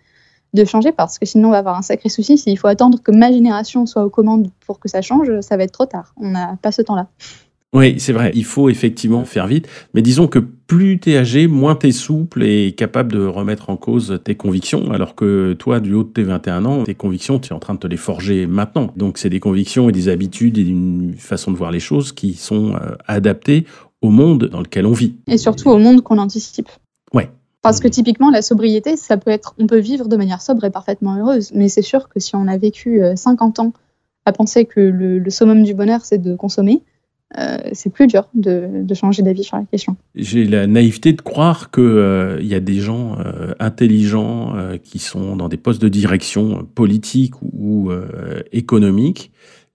de 0.53 0.65
changer 0.65 0.91
parce 0.91 1.19
que 1.19 1.25
sinon 1.25 1.49
on 1.49 1.51
va 1.51 1.59
avoir 1.59 1.77
un 1.77 1.81
sacré 1.81 2.09
souci. 2.09 2.37
S'il 2.37 2.57
faut 2.57 2.67
attendre 2.67 3.01
que 3.01 3.11
ma 3.11 3.31
génération 3.31 3.85
soit 3.85 4.05
aux 4.05 4.09
commandes 4.09 4.49
pour 4.65 4.79
que 4.79 4.89
ça 4.89 5.01
change, 5.01 5.39
ça 5.41 5.57
va 5.57 5.63
être 5.63 5.71
trop 5.71 5.85
tard. 5.85 6.13
On 6.17 6.29
n'a 6.29 6.57
pas 6.61 6.71
ce 6.71 6.81
temps-là. 6.81 7.07
Oui, 7.73 7.99
c'est 7.99 8.13
vrai, 8.13 8.31
il 8.35 8.45
faut 8.45 8.69
effectivement 8.69 9.25
faire 9.25 9.47
vite. 9.47 9.67
Mais 9.95 10.03
disons 10.03 10.27
que 10.27 10.37
plus 10.37 10.99
tu 10.99 11.11
es 11.11 11.17
âgé, 11.17 11.47
moins 11.47 11.75
tu 11.75 11.87
es 11.87 11.91
souple 11.91 12.43
et 12.43 12.73
capable 12.73 13.11
de 13.11 13.25
remettre 13.25 13.71
en 13.71 13.77
cause 13.77 14.19
tes 14.23 14.35
convictions. 14.35 14.91
Alors 14.91 15.15
que 15.15 15.53
toi, 15.53 15.79
du 15.79 15.93
haut 15.93 16.03
de 16.03 16.09
tes 16.09 16.23
21 16.23 16.65
ans, 16.65 16.83
tes 16.83 16.93
convictions, 16.93 17.39
tu 17.39 17.49
es 17.49 17.53
en 17.53 17.59
train 17.59 17.73
de 17.73 17.79
te 17.79 17.87
les 17.87 17.97
forger 17.97 18.45
maintenant. 18.45 18.91
Donc 18.95 19.17
c'est 19.17 19.29
des 19.29 19.39
convictions 19.39 19.89
et 19.89 19.91
des 19.91 20.07
habitudes 20.07 20.59
et 20.59 20.61
une 20.61 21.15
façon 21.17 21.51
de 21.51 21.57
voir 21.57 21.71
les 21.71 21.79
choses 21.79 22.11
qui 22.11 22.35
sont 22.35 22.75
euh, 22.75 22.95
adaptées 23.07 23.65
au 24.01 24.09
monde 24.09 24.45
dans 24.45 24.61
lequel 24.61 24.85
on 24.85 24.93
vit. 24.93 25.15
Et 25.25 25.37
surtout 25.37 25.69
au 25.69 25.79
monde 25.79 26.01
qu'on 26.01 26.19
anticipe. 26.19 26.69
Ouais. 27.11 27.29
Parce 27.63 27.79
que 27.79 27.87
typiquement, 27.87 28.29
la 28.29 28.43
sobriété, 28.43 28.97
ça 28.97 29.17
peut 29.17 29.31
être, 29.31 29.55
on 29.57 29.65
peut 29.65 29.79
vivre 29.79 30.07
de 30.07 30.17
manière 30.17 30.41
sobre 30.41 30.65
et 30.65 30.69
parfaitement 30.69 31.15
heureuse. 31.17 31.51
Mais 31.55 31.69
c'est 31.69 31.81
sûr 31.81 32.07
que 32.09 32.19
si 32.19 32.35
on 32.35 32.47
a 32.47 32.57
vécu 32.57 33.01
50 33.15 33.57
euh, 33.57 33.61
ans 33.63 33.73
à 34.25 34.31
penser 34.31 34.65
que 34.65 34.79
le, 34.79 35.17
le 35.17 35.29
summum 35.31 35.63
du 35.63 35.73
bonheur, 35.73 36.01
c'est 36.03 36.17
de 36.17 36.35
consommer, 36.35 36.81
euh, 37.37 37.57
c'est 37.71 37.91
plus 37.91 38.07
dur 38.07 38.27
de, 38.33 38.85
changer 38.93 39.23
d'avis 39.23 39.43
sur 39.43 39.57
la 39.57 39.63
question. 39.63 39.95
J'ai 40.15 40.45
la 40.45 40.67
naïveté 40.67 41.13
de 41.13 41.21
croire 41.21 41.71
qu'il 41.71 41.83
euh, 41.83 42.39
y 42.41 42.53
a 42.53 42.59
des 42.59 42.79
gens 42.79 43.17
euh, 43.19 43.53
intelligents 43.59 44.53
qui 44.83 44.99
sont 44.99 45.35
dans 45.35 45.49
des 45.49 45.57
postes 45.57 45.81
de 45.81 45.89
direction 45.89 46.67
politique 46.75 47.33
ou 47.41 47.91
économique 48.51 49.31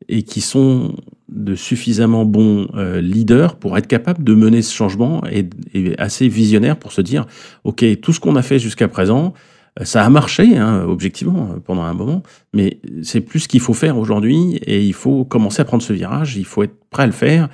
et 0.09 0.23
qui 0.23 0.41
sont 0.41 0.95
de 1.29 1.55
suffisamment 1.55 2.25
bons 2.25 2.69
leaders 3.01 3.57
pour 3.57 3.77
être 3.77 3.87
capables 3.87 4.23
de 4.23 4.35
mener 4.35 4.63
ce 4.63 4.75
changement 4.75 5.23
et, 5.31 5.49
et 5.75 5.99
assez 5.99 6.29
visionnaires 6.29 6.79
pour 6.79 6.93
se 6.93 7.01
dire, 7.01 7.27
OK, 7.65 7.85
tout 8.01 8.13
ce 8.13 8.21
qu'on 8.21 8.37
a 8.37 8.43
fait 8.43 8.59
jusqu'à 8.59 8.89
présent, 8.89 9.35
ça 9.83 10.05
a 10.05 10.11
marché, 10.11 10.57
hein, 10.57 10.85
objectivement, 10.87 11.57
pendant 11.65 11.83
un 11.83 11.95
moment, 11.95 12.23
mais 12.53 12.81
c'est 13.03 13.21
plus 13.21 13.41
ce 13.41 13.49
qu'il 13.49 13.61
faut 13.61 13.75
faire 13.75 13.97
aujourd'hui 13.99 14.57
et 14.67 14.83
il 14.83 14.95
faut 14.95 15.25
commencer 15.25 15.63
à 15.63 15.65
prendre 15.65 15.83
ce 15.83 15.93
virage, 15.93 16.37
il 16.37 16.45
faut 16.45 16.63
être 16.63 16.75
prêt 16.91 17.05
à 17.05 17.07
le 17.07 17.13
faire. 17.13 17.49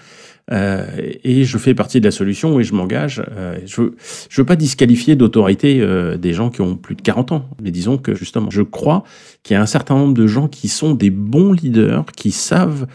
Euh, 0.52 0.84
et 1.24 1.44
je 1.44 1.56
fais 1.56 1.74
partie 1.74 2.00
de 2.00 2.04
la 2.04 2.10
solution 2.10 2.60
et 2.60 2.64
je 2.64 2.74
m'engage. 2.74 3.22
Euh, 3.32 3.58
je 3.64 3.82
ne 3.82 3.88
veux, 4.37 4.44
pas 4.44 4.56
disqualifier 4.56 5.16
d'autorité 5.16 5.80
euh, 5.80 6.16
des 6.16 6.32
gens 6.32 6.50
qui 6.50 6.60
ont 6.60 6.76
plus 6.76 6.94
de 6.94 7.02
40 7.02 7.32
ans, 7.32 7.48
mais 7.62 7.70
disons 7.70 7.96
que 7.96 8.14
justement, 8.14 8.50
je 8.50 8.62
crois 8.62 9.04
qu'il 9.42 9.54
y 9.54 9.56
a 9.56 9.62
un 9.62 9.66
certain 9.66 9.94
nombre 9.94 10.14
de 10.14 10.26
gens 10.26 10.48
qui 10.48 10.68
sont 10.68 10.94
des 10.94 11.10
bons 11.10 11.52
leaders, 11.52 12.04
qui 12.14 12.30
savent 12.30 12.87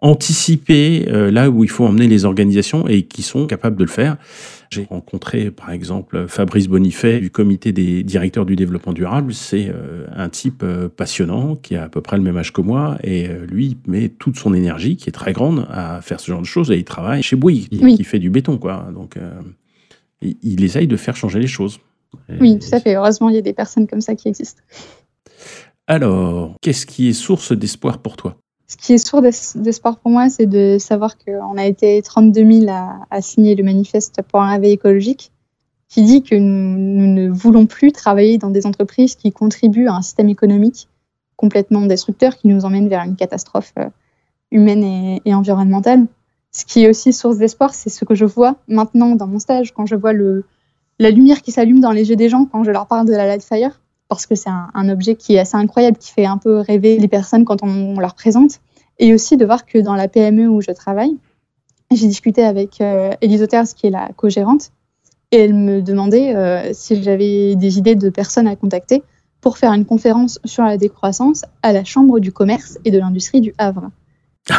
anticiper 0.00 1.06
là 1.30 1.48
où 1.48 1.62
il 1.62 1.70
faut 1.70 1.86
emmener 1.86 2.08
les 2.08 2.24
organisations 2.24 2.88
et 2.88 3.04
qui 3.04 3.22
sont 3.22 3.46
capables 3.46 3.76
de 3.76 3.84
le 3.84 3.90
faire. 3.90 4.16
J'ai 4.72 4.84
rencontré 4.84 5.50
par 5.50 5.70
exemple 5.70 6.26
Fabrice 6.28 6.66
Bonifay 6.66 7.20
du 7.20 7.30
comité 7.30 7.72
des 7.72 8.02
directeurs 8.02 8.46
du 8.46 8.56
développement 8.56 8.94
durable. 8.94 9.34
C'est 9.34 9.68
euh, 9.68 10.06
un 10.16 10.30
type 10.30 10.62
euh, 10.62 10.88
passionnant 10.88 11.56
qui 11.56 11.76
a 11.76 11.84
à 11.84 11.88
peu 11.90 12.00
près 12.00 12.16
le 12.16 12.22
même 12.22 12.38
âge 12.38 12.54
que 12.54 12.62
moi 12.62 12.96
et 13.04 13.28
euh, 13.28 13.44
lui 13.44 13.66
il 13.66 13.90
met 13.90 14.08
toute 14.08 14.38
son 14.38 14.54
énergie 14.54 14.96
qui 14.96 15.10
est 15.10 15.12
très 15.12 15.34
grande 15.34 15.66
à 15.70 16.00
faire 16.00 16.20
ce 16.20 16.32
genre 16.32 16.40
de 16.40 16.46
choses 16.46 16.70
et 16.70 16.78
il 16.78 16.84
travaille 16.84 17.22
chez 17.22 17.36
Bouygues 17.36 17.68
qui 17.68 18.04
fait 18.04 18.18
du 18.18 18.30
béton 18.30 18.56
quoi. 18.56 18.88
Donc 18.94 19.18
il, 20.22 20.36
il, 20.42 20.64
essaye 20.64 20.86
de 20.86 20.96
faire 20.96 21.16
changer 21.16 21.38
les 21.38 21.46
choses. 21.46 21.78
oui, 22.40 22.58
tout 22.58 22.74
à 22.74 22.80
fait. 22.80 22.94
Heureusement, 22.96 23.28
il 23.28 23.34
y 23.34 23.38
a 23.38 23.42
des 23.42 23.52
personnes 23.52 23.86
comme 23.86 24.00
ça 24.00 24.14
qui 24.14 24.28
existent. 24.28 24.62
Alors, 25.86 26.56
qu'est-ce 26.62 26.86
qui 26.86 27.08
est 27.08 27.12
source 27.12 27.52
d'espoir 27.52 27.98
pour 27.98 28.16
toi? 28.16 28.38
Ce 28.66 28.76
qui 28.76 28.94
est 28.94 28.98
source 28.98 29.56
d'espoir 29.56 29.98
pour 29.98 30.10
moi, 30.10 30.30
c'est 30.30 30.46
de 30.46 30.78
savoir 30.78 31.18
qu'on 31.18 31.58
a 31.58 31.66
été 31.66 32.00
32 32.00 32.60
000 32.60 32.70
à, 32.70 33.20
signer 33.20 33.54
le 33.54 33.64
manifeste 33.64 34.22
pour 34.22 34.40
un 34.40 34.50
réveil 34.50 34.72
écologique 34.72 35.30
qui 35.88 36.02
dit 36.02 36.22
que 36.22 36.34
nous, 36.34 37.06
ne 37.06 37.28
voulons 37.28 37.66
plus 37.66 37.92
travailler 37.92 38.38
dans 38.38 38.48
des 38.48 38.66
entreprises 38.66 39.14
qui 39.14 39.30
contribuent 39.30 39.88
à 39.88 39.94
un 39.94 40.02
système 40.02 40.30
économique 40.30 40.88
complètement 41.36 41.82
destructeurs 41.82 42.36
qui 42.36 42.48
nous 42.48 42.64
emmènent 42.64 42.88
vers 42.88 43.02
une 43.02 43.16
catastrophe 43.16 43.74
humaine 44.50 45.20
et, 45.24 45.34
environnementale. 45.34 46.06
Ce 46.50 46.64
qui 46.64 46.84
est 46.84 46.88
aussi 46.88 47.12
source 47.12 47.36
d'espoir, 47.36 47.74
c'est 47.74 47.90
ce 47.90 48.04
que 48.06 48.14
je 48.14 48.24
vois 48.24 48.56
maintenant 48.68 49.16
dans 49.16 49.26
mon 49.26 49.38
stage, 49.38 49.72
quand 49.74 49.84
je 49.84 49.96
vois 49.96 50.12
la 50.14 51.10
lumière 51.10 51.42
qui 51.42 51.52
s'allume 51.52 51.80
dans 51.80 51.90
les 51.90 52.08
yeux 52.08 52.16
des 52.16 52.30
gens 52.30 52.46
quand 52.46 52.64
je 52.64 52.70
leur 52.70 52.86
parle 52.86 53.06
de 53.06 53.12
la 53.12 53.26
Lightfire, 53.26 53.81
parce 54.14 54.26
que 54.26 54.34
c'est 54.34 54.50
un, 54.50 54.88
objet 54.88 55.14
qui 55.14 55.34
est 55.34 55.38
assez 55.38 55.56
incroyable, 55.56 55.96
qui 55.96 56.12
fait 56.12 56.26
un 56.26 56.38
peu 56.38 56.58
rêver 56.58 56.98
les 56.98 57.08
personnes 57.08 57.44
quand 57.44 57.62
on, 57.62 57.98
leur 57.98 58.14
présente. 58.14 58.60
Et 58.98 59.14
aussi 59.14 59.36
de 59.36 59.44
voir 59.44 59.64
que 59.64 59.78
dans 59.78 59.94
la 59.94 60.08
PME 60.08 60.48
où 60.48 60.60
je 60.60 60.70
travaille, 60.70 61.16
j'ai 61.90 62.06
discuté 62.06 62.44
avec 62.44 62.80
euh, 62.80 63.12
Elise 63.20 63.46
qui 63.74 63.86
est 63.86 63.90
la 63.90 64.10
co-gérante, 64.16 64.70
et 65.30 65.38
elle 65.38 65.54
me 65.54 65.80
demandait 65.80 66.36
euh, 66.36 66.70
si 66.72 67.02
j'avais 67.02 67.56
des 67.56 67.78
idées 67.78 67.94
de 67.94 68.10
personnes 68.10 68.46
à 68.46 68.54
contacter 68.54 69.02
pour 69.40 69.58
faire 69.58 69.72
une 69.72 69.86
conférence 69.86 70.38
sur 70.44 70.62
la 70.62 70.76
décroissance 70.76 71.42
à 71.62 71.72
la 71.72 71.84
Chambre 71.84 72.20
du 72.20 72.32
commerce 72.32 72.78
et 72.84 72.90
de 72.90 72.98
l'industrie 72.98 73.40
du 73.40 73.54
Havre. 73.58 73.90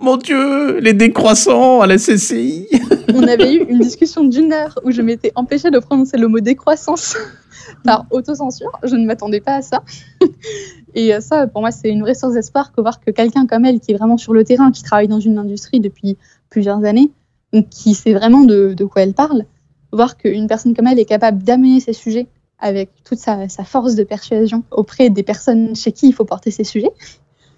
Mon 0.00 0.16
Dieu, 0.16 0.78
les 0.78 0.92
décroissants 0.92 1.80
à 1.80 1.86
la 1.86 1.96
CCI. 1.96 2.68
On 3.14 3.22
avait 3.24 3.54
eu 3.54 3.64
une 3.68 3.80
discussion 3.80 4.22
d'une 4.22 4.52
heure 4.52 4.78
où 4.84 4.92
je 4.92 5.02
m'étais 5.02 5.32
empêchée 5.34 5.70
de 5.70 5.78
prononcer 5.80 6.18
le 6.18 6.28
mot 6.28 6.38
décroissance 6.38 7.16
par 7.84 8.06
autocensure. 8.10 8.70
Je 8.82 8.96
ne 8.96 9.06
m'attendais 9.06 9.40
pas 9.40 9.56
à 9.56 9.62
ça. 9.62 9.82
Et 10.94 11.14
euh, 11.14 11.20
ça, 11.20 11.46
pour 11.46 11.60
moi, 11.60 11.70
c'est 11.70 11.90
une 11.90 12.02
vraie 12.02 12.14
source 12.14 12.34
d'espoir 12.34 12.72
que 12.72 12.80
voir 12.80 13.00
que 13.00 13.10
quelqu'un 13.10 13.46
comme 13.46 13.64
elle, 13.64 13.80
qui 13.80 13.92
est 13.92 13.96
vraiment 13.96 14.16
sur 14.16 14.32
le 14.32 14.44
terrain, 14.44 14.70
qui 14.70 14.82
travaille 14.82 15.08
dans 15.08 15.20
une 15.20 15.38
industrie 15.38 15.80
depuis 15.80 16.16
plusieurs 16.50 16.84
années, 16.84 17.10
qui 17.70 17.94
sait 17.94 18.12
vraiment 18.12 18.44
de, 18.44 18.74
quoi 18.84 19.02
elle 19.02 19.14
parle, 19.14 19.44
voir 19.92 20.16
qu'une 20.16 20.46
personne 20.46 20.74
comme 20.74 20.86
elle 20.86 20.98
est 20.98 21.04
capable 21.04 21.42
d'amener 21.42 21.80
ces 21.80 21.92
sujets 21.92 22.26
avec 22.58 22.90
toute 23.04 23.18
sa, 23.18 23.46
force 23.64 23.94
de 23.94 24.02
persuasion 24.02 24.64
auprès 24.70 25.10
des 25.10 25.22
personnes 25.22 25.76
chez 25.76 25.92
qui 25.92 26.08
il 26.08 26.12
faut 26.12 26.24
porter 26.24 26.50
ces 26.50 26.64
sujets, 26.64 26.90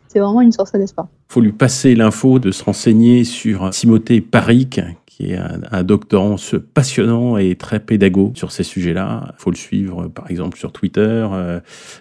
c'est 0.09 0.18
vraiment 0.18 0.42
une 0.42 0.53
source 0.53 0.73
d'espoir. 0.73 1.09
Il 1.31 1.33
faut 1.33 1.40
lui 1.40 1.53
passer 1.53 1.94
l'info 1.94 2.38
de 2.38 2.51
se 2.51 2.62
renseigner 2.62 3.25
sur 3.25 3.70
Timothée 3.70 4.20
Paric, 4.20 4.81
qui 5.11 5.33
est 5.33 5.37
un, 5.37 5.83
doctorant 5.83 6.37
passionnant 6.73 7.37
et 7.37 7.57
très 7.57 7.81
pédago 7.81 8.33
sur 8.37 8.53
ces 8.53 8.62
sujets-là. 8.62 9.35
Il 9.37 9.42
faut 9.42 9.51
le 9.51 9.57
suivre, 9.57 10.07
par 10.07 10.31
exemple, 10.31 10.57
sur 10.57 10.70
Twitter. 10.70 11.01
Euh, 11.33 11.59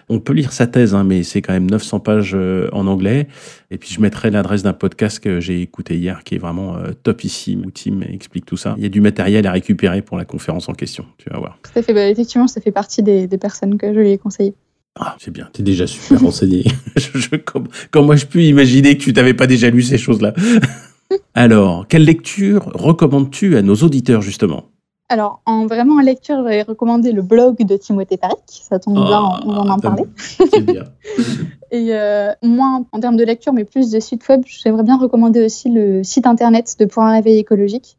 on 0.08 0.20
peut 0.20 0.32
lire 0.32 0.52
sa 0.52 0.68
thèse, 0.68 0.94
hein, 0.94 1.02
mais 1.02 1.24
c'est 1.24 1.42
quand 1.42 1.52
même 1.52 1.68
900 1.68 1.98
pages 1.98 2.32
euh, 2.34 2.68
en 2.72 2.86
anglais. 2.86 3.26
Et 3.72 3.78
puis, 3.78 3.90
je 3.92 4.00
mettrai 4.00 4.30
l'adresse 4.30 4.62
d'un 4.62 4.72
podcast 4.72 5.18
que 5.18 5.40
j'ai 5.40 5.60
écouté 5.60 5.96
hier, 5.98 6.22
qui 6.22 6.36
est 6.36 6.38
vraiment 6.38 6.76
euh, 6.76 6.92
topissime, 7.02 7.66
où 7.66 7.72
Tim 7.72 8.00
explique 8.02 8.46
tout 8.46 8.56
ça. 8.56 8.74
Il 8.76 8.84
y 8.84 8.86
a 8.86 8.90
du 8.90 9.00
matériel 9.00 9.44
à 9.48 9.52
récupérer 9.52 10.02
pour 10.02 10.16
la 10.16 10.24
conférence 10.24 10.68
en 10.68 10.74
question, 10.74 11.04
tu 11.18 11.28
vas 11.30 11.38
voir. 11.38 11.58
Tout 11.64 11.76
à 11.76 11.82
fait. 11.82 11.92
Bah, 11.92 12.06
effectivement, 12.06 12.46
ça 12.46 12.60
fait 12.60 12.70
partie 12.70 13.02
des, 13.02 13.26
des 13.26 13.38
personnes 13.38 13.76
que 13.76 13.92
je 13.92 13.98
lui 13.98 14.12
ai 14.12 14.18
conseillées. 14.18 14.54
Ah, 14.96 15.16
c'est 15.18 15.32
bien, 15.32 15.48
tu 15.52 15.62
es 15.62 15.64
déjà 15.64 15.88
super 15.88 16.20
renseigné. 16.22 16.64
je, 16.96 17.36
comment 17.90 18.16
je 18.16 18.26
peux 18.26 18.42
imaginer 18.42 18.96
que 18.96 19.02
tu 19.02 19.12
n'avais 19.12 19.34
pas 19.34 19.48
déjà 19.48 19.68
lu 19.68 19.82
ces 19.82 19.98
choses-là 19.98 20.32
Alors, 21.34 21.86
quelle 21.88 22.04
lecture 22.04 22.70
recommandes-tu 22.74 23.56
à 23.56 23.62
nos 23.62 23.76
auditeurs, 23.76 24.22
justement? 24.22 24.64
Alors, 25.08 25.42
en 25.44 25.66
vraiment 25.66 25.96
en 25.96 26.00
lecture, 26.00 26.36
j'avais 26.36 26.62
recommandé 26.62 27.10
le 27.10 27.22
blog 27.22 27.64
de 27.64 27.76
Timothée 27.76 28.16
Paric. 28.16 28.38
Ça 28.46 28.78
tombe 28.78 28.94
bien, 28.94 29.20
ah, 29.20 29.40
on 29.44 29.52
va 29.52 29.72
en 29.72 29.78
parler. 29.78 30.04
C'est 30.16 30.60
bien. 30.60 30.84
Et 31.72 31.88
euh, 31.94 32.32
moi, 32.42 32.82
en 32.92 33.00
termes 33.00 33.16
de 33.16 33.24
lecture, 33.24 33.52
mais 33.52 33.64
plus 33.64 33.90
de 33.90 33.98
site 33.98 34.28
web, 34.28 34.42
j'aimerais 34.46 34.84
bien 34.84 34.96
recommander 34.96 35.44
aussi 35.44 35.68
le 35.68 36.04
site 36.04 36.26
internet 36.26 36.76
de 36.78 36.84
Pour 36.84 37.02
un 37.02 37.12
réveil 37.12 37.38
écologique. 37.38 37.96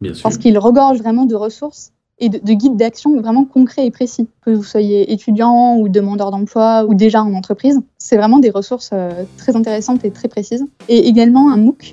Bien 0.00 0.14
sûr. 0.14 0.22
Parce 0.22 0.38
qu'il 0.38 0.58
regorge 0.58 0.98
vraiment 0.98 1.26
de 1.26 1.34
ressources 1.34 1.92
et 2.18 2.28
de, 2.28 2.38
guides 2.52 2.76
d'action 2.76 3.20
vraiment 3.20 3.44
concrets 3.44 3.86
et 3.86 3.90
précis. 3.90 4.28
Que 4.42 4.50
vous 4.50 4.62
soyez 4.62 5.12
étudiant 5.12 5.76
ou 5.76 5.88
demandeur 5.88 6.30
d'emploi 6.30 6.86
ou 6.88 6.94
déjà 6.94 7.22
en 7.22 7.34
entreprise, 7.34 7.80
c'est 7.98 8.16
vraiment 8.16 8.38
des 8.38 8.50
ressources 8.50 8.90
euh, 8.92 9.24
très 9.36 9.56
intéressantes 9.56 10.04
et 10.04 10.10
très 10.10 10.28
précises. 10.28 10.64
Et 10.88 11.08
également 11.08 11.50
un 11.50 11.56
MOOC 11.56 11.92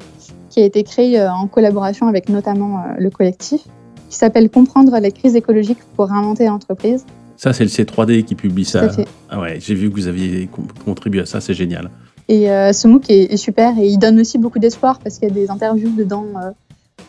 qui 0.52 0.62
a 0.62 0.66
été 0.66 0.84
créé 0.84 1.20
euh, 1.20 1.32
en 1.32 1.48
collaboration 1.48 2.08
avec 2.08 2.30
notamment 2.30 2.78
euh, 2.78 2.82
le 3.00 3.10
collectif, 3.10 3.62
qui 4.10 4.18
s'appelle 4.18 4.50
Comprendre 4.50 4.98
la 5.00 5.10
crise 5.10 5.36
écologique 5.36 5.80
pour 5.96 6.10
réinventer 6.10 6.46
l'entreprise. 6.46 7.06
Ça, 7.38 7.54
c'est 7.54 7.64
le 7.64 7.70
C3D 7.70 8.24
qui 8.24 8.36
publie 8.36 8.66
ça. 8.66 8.88
Ah 9.30 9.40
ouais, 9.40 9.60
j'ai 9.60 9.74
vu 9.74 9.90
que 9.90 9.96
vous 9.96 10.08
aviez 10.08 10.48
contribué 10.86 11.22
à 11.22 11.26
ça, 11.26 11.42
c'est 11.42 11.56
génial. 11.56 11.90
Et 12.28 12.46
ce 12.46 12.88
MOOC 12.88 13.10
est, 13.10 13.36
super 13.36 13.78
et 13.80 13.88
il 13.88 13.98
donne 13.98 14.20
aussi 14.20 14.38
beaucoup 14.38 14.60
d'espoir 14.60 15.00
parce 15.00 15.18
qu'il 15.18 15.28
y 15.28 15.32
a 15.32 15.34
des 15.34 15.50
interviews 15.50 15.90
dedans 15.90 16.26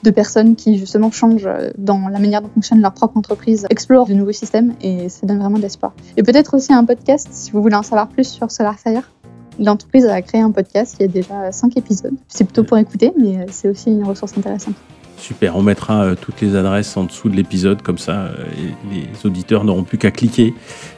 de 0.02 0.10
personnes 0.10 0.56
qui 0.56 0.78
justement 0.78 1.10
changent 1.10 1.46
euh, 1.46 1.70
dans 1.78 2.08
la 2.08 2.18
manière 2.18 2.42
dont 2.42 2.48
fonctionne 2.48 2.80
leur 2.80 2.92
propre 2.92 3.16
entreprise, 3.16 3.66
explorent 3.70 4.06
de 4.06 4.14
nouveaux 4.14 4.32
systèmes 4.32 4.74
et 4.80 5.08
ça 5.08 5.26
donne 5.26 5.38
vraiment 5.38 5.58
de 5.58 5.62
l'espoir. 5.62 5.94
Et 6.16 6.22
peut-être 6.22 6.54
aussi 6.54 6.72
un 6.72 6.84
podcast 6.84 7.28
si 7.30 7.50
vous 7.52 7.62
voulez 7.62 7.76
en 7.76 7.82
savoir 7.82 8.08
plus 8.08 8.28
sur 8.28 8.50
SolarFire. 8.50 9.10
L'entreprise 9.62 10.06
a 10.06 10.20
créé 10.22 10.40
un 10.40 10.50
podcast, 10.50 10.96
il 10.98 11.02
y 11.02 11.04
a 11.04 11.08
déjà 11.08 11.52
cinq 11.52 11.76
épisodes. 11.76 12.14
C'est 12.26 12.42
plutôt 12.42 12.64
pour 12.64 12.78
écouter, 12.78 13.12
mais 13.16 13.38
euh, 13.38 13.44
c'est 13.48 13.68
aussi 13.68 13.90
une 13.90 14.02
ressource 14.02 14.36
intéressante. 14.36 14.74
Super, 15.18 15.56
on 15.56 15.62
mettra 15.62 16.02
euh, 16.02 16.14
toutes 16.20 16.40
les 16.40 16.56
adresses 16.56 16.96
en 16.96 17.04
dessous 17.04 17.28
de 17.28 17.36
l'épisode, 17.36 17.80
comme 17.80 17.98
ça 17.98 18.12
euh, 18.12 18.44
les 18.90 19.06
auditeurs 19.24 19.62
n'auront 19.62 19.84
plus 19.84 19.98
qu'à 19.98 20.10
cliquer 20.10 20.52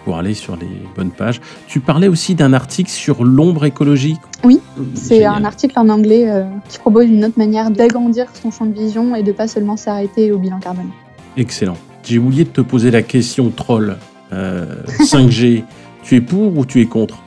pour 0.04 0.16
aller 0.16 0.32
sur 0.32 0.56
les 0.56 0.70
bonnes 0.96 1.10
pages. 1.10 1.42
Tu 1.66 1.80
parlais 1.80 2.08
aussi 2.08 2.34
d'un 2.34 2.54
article 2.54 2.88
sur 2.88 3.22
l'ombre 3.22 3.66
écologique. 3.66 4.20
Oui, 4.44 4.60
c'est 4.94 5.26
un 5.26 5.44
article 5.44 5.78
en 5.78 5.90
anglais 5.90 6.26
qui 6.70 6.78
propose 6.78 7.04
une 7.04 7.22
autre 7.26 7.38
manière 7.38 7.70
d'agrandir 7.70 8.28
son 8.32 8.50
champ 8.50 8.64
de 8.64 8.72
vision 8.72 9.14
et 9.14 9.22
de 9.22 9.32
pas 9.32 9.46
seulement 9.46 9.76
s'arrêter 9.76 10.32
au 10.32 10.38
bilan 10.38 10.58
carbone. 10.58 10.88
Excellent. 11.36 11.76
J'ai 12.02 12.16
oublié 12.16 12.44
de 12.44 12.50
te 12.50 12.62
poser 12.62 12.90
la 12.90 13.02
question 13.02 13.50
troll. 13.50 13.96
5G, 14.32 15.64
tu 16.02 16.16
es 16.16 16.20
pour 16.20 16.56
ou 16.56 16.64
tu 16.64 16.80
es 16.80 16.86
contre? 16.86 17.22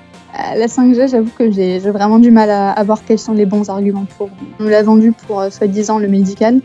La 0.55 0.67
5G, 0.67 1.09
j'avoue 1.09 1.31
que 1.37 1.51
j'ai 1.51 1.79
vraiment 1.79 2.19
du 2.19 2.31
mal 2.31 2.49
à, 2.49 2.83
voir 2.83 2.99
quels 3.05 3.19
sont 3.19 3.33
les 3.33 3.45
bons 3.45 3.69
arguments 3.69 4.05
pour. 4.17 4.29
On 4.59 4.65
l'a 4.65 4.83
vendu 4.83 5.11
pour 5.11 5.43
soi-disant 5.51 5.99
le 5.99 6.07
médical, 6.07 6.61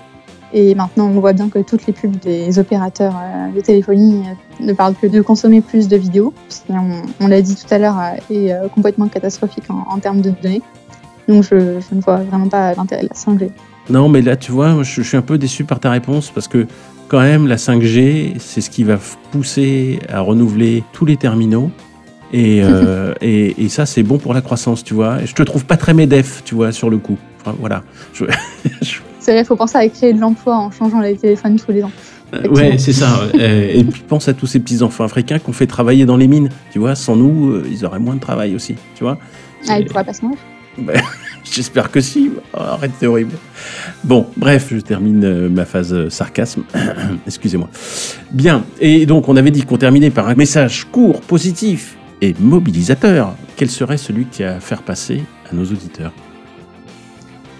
et 0.54 0.74
maintenant, 0.74 1.06
on 1.06 1.20
voit 1.20 1.32
bien 1.32 1.48
que 1.48 1.60
toutes 1.60 1.86
les 1.86 1.94
pubs 1.94 2.16
des 2.18 2.58
opérateurs 2.58 3.14
euh, 3.16 3.56
de 3.56 3.60
téléphonie 3.62 4.22
euh, 4.26 4.64
ne 4.64 4.72
parlent 4.74 4.94
que 4.94 5.06
de 5.06 5.22
consommer 5.22 5.62
plus 5.62 5.88
de 5.88 5.96
vidéos, 5.96 6.34
ce 6.50 6.60
qui, 6.60 6.72
on, 7.20 7.26
l'a 7.28 7.40
dit 7.40 7.56
tout 7.56 7.72
à 7.72 7.78
l'heure, 7.78 7.98
euh, 7.98 8.34
est 8.34 8.68
complètement 8.74 9.08
catastrophique 9.08 9.64
en, 9.70 9.98
termes 9.98 10.20
de 10.20 10.30
données. 10.30 10.62
Donc, 11.26 11.44
je, 11.44 11.54
ne 11.54 12.00
vois 12.00 12.16
vraiment 12.16 12.48
pas 12.48 12.74
l'intérêt 12.74 13.02
de 13.02 13.08
la 13.08 13.14
5G. 13.14 13.50
Non, 13.88 14.08
mais 14.08 14.20
là, 14.20 14.36
tu 14.36 14.52
vois, 14.52 14.82
je, 14.82 15.00
suis 15.00 15.16
un 15.16 15.22
peu 15.22 15.38
déçu 15.38 15.64
par 15.64 15.80
ta 15.80 15.90
réponse 15.90 16.30
parce 16.30 16.48
que, 16.48 16.66
quand 17.08 17.20
même, 17.20 17.46
la 17.46 17.56
5G, 17.56 18.38
c'est 18.38 18.60
ce 18.60 18.68
qui 18.68 18.84
va 18.84 18.98
pousser 19.30 20.00
à 20.08 20.20
renouveler 20.20 20.84
tous 20.92 21.06
les 21.06 21.16
terminaux. 21.16 21.70
Et, 23.20 23.64
et, 23.64 23.68
ça, 23.68 23.86
c'est 23.86 24.02
bon 24.02 24.18
pour 24.18 24.34
la 24.34 24.40
croissance, 24.40 24.82
tu 24.82 24.94
vois. 24.94 25.22
Et 25.22 25.26
je 25.26 25.34
te 25.34 25.42
trouve 25.42 25.64
pas 25.64 25.76
très 25.76 25.94
médef, 25.94 26.42
tu 26.44 26.54
vois, 26.54 26.72
sur 26.72 26.90
le 26.90 26.98
coup. 26.98 27.18
Enfin, 27.40 27.56
voilà. 27.58 27.82
Je, 28.12 28.24
C'est 29.20 29.32
vrai, 29.32 29.40
il 29.42 29.44
faut 29.44 29.56
penser 29.56 29.76
à 29.76 29.88
créer 29.88 30.12
de 30.12 30.20
l'emploi 30.20 30.56
en 30.56 30.70
changeant 30.70 31.00
les 31.00 31.16
téléphones 31.16 31.56
tous 31.56 31.72
les 31.72 31.82
ans. 31.82 31.92
Euh, 32.34 32.48
ouais, 32.48 32.78
c'est 32.78 32.92
ça. 32.92 33.20
et 33.34 33.84
puis 33.84 34.02
pense 34.08 34.28
à 34.28 34.32
tous 34.32 34.46
ces 34.46 34.60
petits 34.60 34.82
enfants 34.82 35.04
africains 35.04 35.38
qu'on 35.38 35.52
fait 35.52 35.66
travailler 35.66 36.06
dans 36.06 36.16
les 36.16 36.28
mines. 36.28 36.48
Tu 36.72 36.78
vois, 36.78 36.94
sans 36.94 37.16
nous, 37.16 37.50
euh, 37.50 37.68
ils 37.70 37.84
auraient 37.84 37.98
moins 37.98 38.14
de 38.14 38.20
travail 38.20 38.54
aussi. 38.54 38.76
Tu 38.94 39.04
vois. 39.04 39.18
Ah, 39.68 39.78
ils 39.78 39.86
pourraient 39.86 40.04
pas 40.04 40.14
se 40.14 40.22
ben, 40.78 41.00
J'espère 41.44 41.90
que 41.90 42.00
si. 42.00 42.30
Oh, 42.54 42.60
arrête, 42.60 42.92
c'est 42.98 43.06
horrible. 43.06 43.32
Bon, 44.04 44.26
bref, 44.36 44.68
je 44.70 44.78
termine 44.78 45.24
euh, 45.24 45.48
ma 45.50 45.66
phase 45.66 46.08
sarcasme. 46.08 46.62
Excusez-moi. 47.26 47.68
Bien. 48.30 48.64
Et 48.80 49.04
donc, 49.04 49.28
on 49.28 49.36
avait 49.36 49.50
dit 49.50 49.62
qu'on 49.62 49.76
terminait 49.76 50.10
par 50.10 50.28
un 50.28 50.34
message 50.34 50.86
court, 50.90 51.20
positif 51.20 51.96
et 52.22 52.34
mobilisateur. 52.40 53.34
Quel 53.56 53.68
serait 53.68 53.98
celui 53.98 54.24
qui 54.24 54.44
a 54.44 54.56
à 54.56 54.60
faire 54.60 54.82
passer 54.82 55.22
à 55.50 55.54
nos 55.54 55.64
auditeurs 55.64 56.12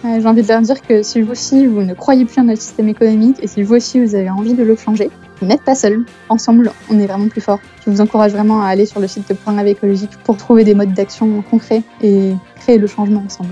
j'ai 0.04 0.26
envie 0.26 0.42
de 0.42 0.48
leur 0.48 0.60
dire 0.62 0.82
que 0.82 1.04
si 1.04 1.20
vous 1.22 1.30
aussi 1.30 1.64
vous 1.64 1.82
ne 1.82 1.94
croyez 1.94 2.24
plus 2.24 2.40
en 2.40 2.44
notre 2.44 2.60
système 2.60 2.88
économique 2.88 3.36
et 3.40 3.46
si 3.46 3.62
vous 3.62 3.76
aussi 3.76 4.04
vous 4.04 4.16
avez 4.16 4.30
envie 4.30 4.54
de 4.54 4.64
le 4.64 4.74
changer, 4.74 5.10
vous 5.40 5.46
n'êtes 5.46 5.62
pas 5.62 5.76
seul. 5.76 6.04
Ensemble, 6.28 6.72
on 6.90 6.98
est 6.98 7.06
vraiment 7.06 7.28
plus 7.28 7.40
fort. 7.40 7.60
Je 7.86 7.90
vous 7.92 8.00
encourage 8.00 8.32
vraiment 8.32 8.62
à 8.62 8.66
aller 8.66 8.84
sur 8.84 8.98
le 8.98 9.06
site 9.06 9.28
de 9.28 9.34
Point 9.34 9.56
écologique 9.64 10.10
pour 10.24 10.36
trouver 10.36 10.64
des 10.64 10.74
modes 10.74 10.92
d'action 10.92 11.40
concrets 11.42 11.84
et 12.02 12.32
créer 12.56 12.78
le 12.78 12.88
changement 12.88 13.22
ensemble. 13.24 13.50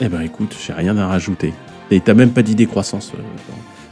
Eh 0.00 0.08
ben 0.08 0.22
écoute, 0.22 0.56
j'ai 0.58 0.72
rien 0.72 0.96
à 0.96 1.06
rajouter. 1.06 1.52
Et 1.90 2.00
t'as 2.00 2.14
même 2.14 2.30
pas 2.30 2.42
d'idée 2.42 2.64
croissance. 2.64 3.12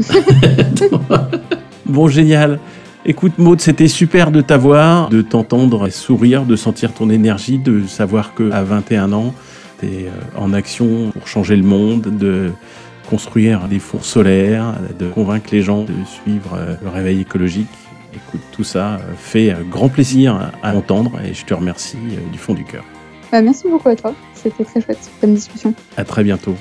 Euh, 0.00 0.86
bon, 1.86 2.08
génial. 2.08 2.58
Écoute 3.10 3.38
Maud, 3.38 3.58
c'était 3.58 3.88
super 3.88 4.30
de 4.30 4.42
t'avoir, 4.42 5.08
de 5.08 5.22
t'entendre 5.22 5.88
sourire, 5.88 6.44
de 6.44 6.56
sentir 6.56 6.92
ton 6.92 7.08
énergie, 7.08 7.56
de 7.56 7.86
savoir 7.86 8.34
que 8.34 8.50
à 8.50 8.62
21 8.62 9.14
ans, 9.14 9.32
euh, 9.82 10.10
en 10.36 10.52
action 10.52 11.10
pour 11.12 11.26
changer 11.26 11.56
le 11.56 11.62
monde, 11.62 12.02
de 12.02 12.50
construire 13.08 13.66
des 13.66 13.78
fours 13.78 14.04
solaires, 14.04 14.74
de 14.98 15.08
convaincre 15.08 15.48
les 15.52 15.62
gens 15.62 15.84
de 15.84 15.94
suivre 16.04 16.50
euh, 16.52 16.74
le 16.82 16.90
réveil 16.90 17.22
écologique. 17.22 17.70
Écoute, 18.12 18.42
tout 18.52 18.62
ça 18.62 18.96
euh, 18.96 18.98
fait 19.16 19.56
grand 19.70 19.88
plaisir 19.88 20.50
à 20.62 20.76
entendre 20.76 21.12
et 21.24 21.32
je 21.32 21.46
te 21.46 21.54
remercie 21.54 21.96
du 22.30 22.38
fond 22.38 22.52
du 22.52 22.64
cœur. 22.64 22.84
Bah, 23.32 23.40
merci 23.40 23.68
beaucoup 23.70 23.88
à 23.88 23.96
toi, 23.96 24.14
c'était 24.34 24.64
très 24.64 24.82
chouette 24.82 25.10
comme 25.22 25.32
discussion. 25.32 25.72
À 25.96 26.04
très 26.04 26.24
bientôt. 26.24 26.56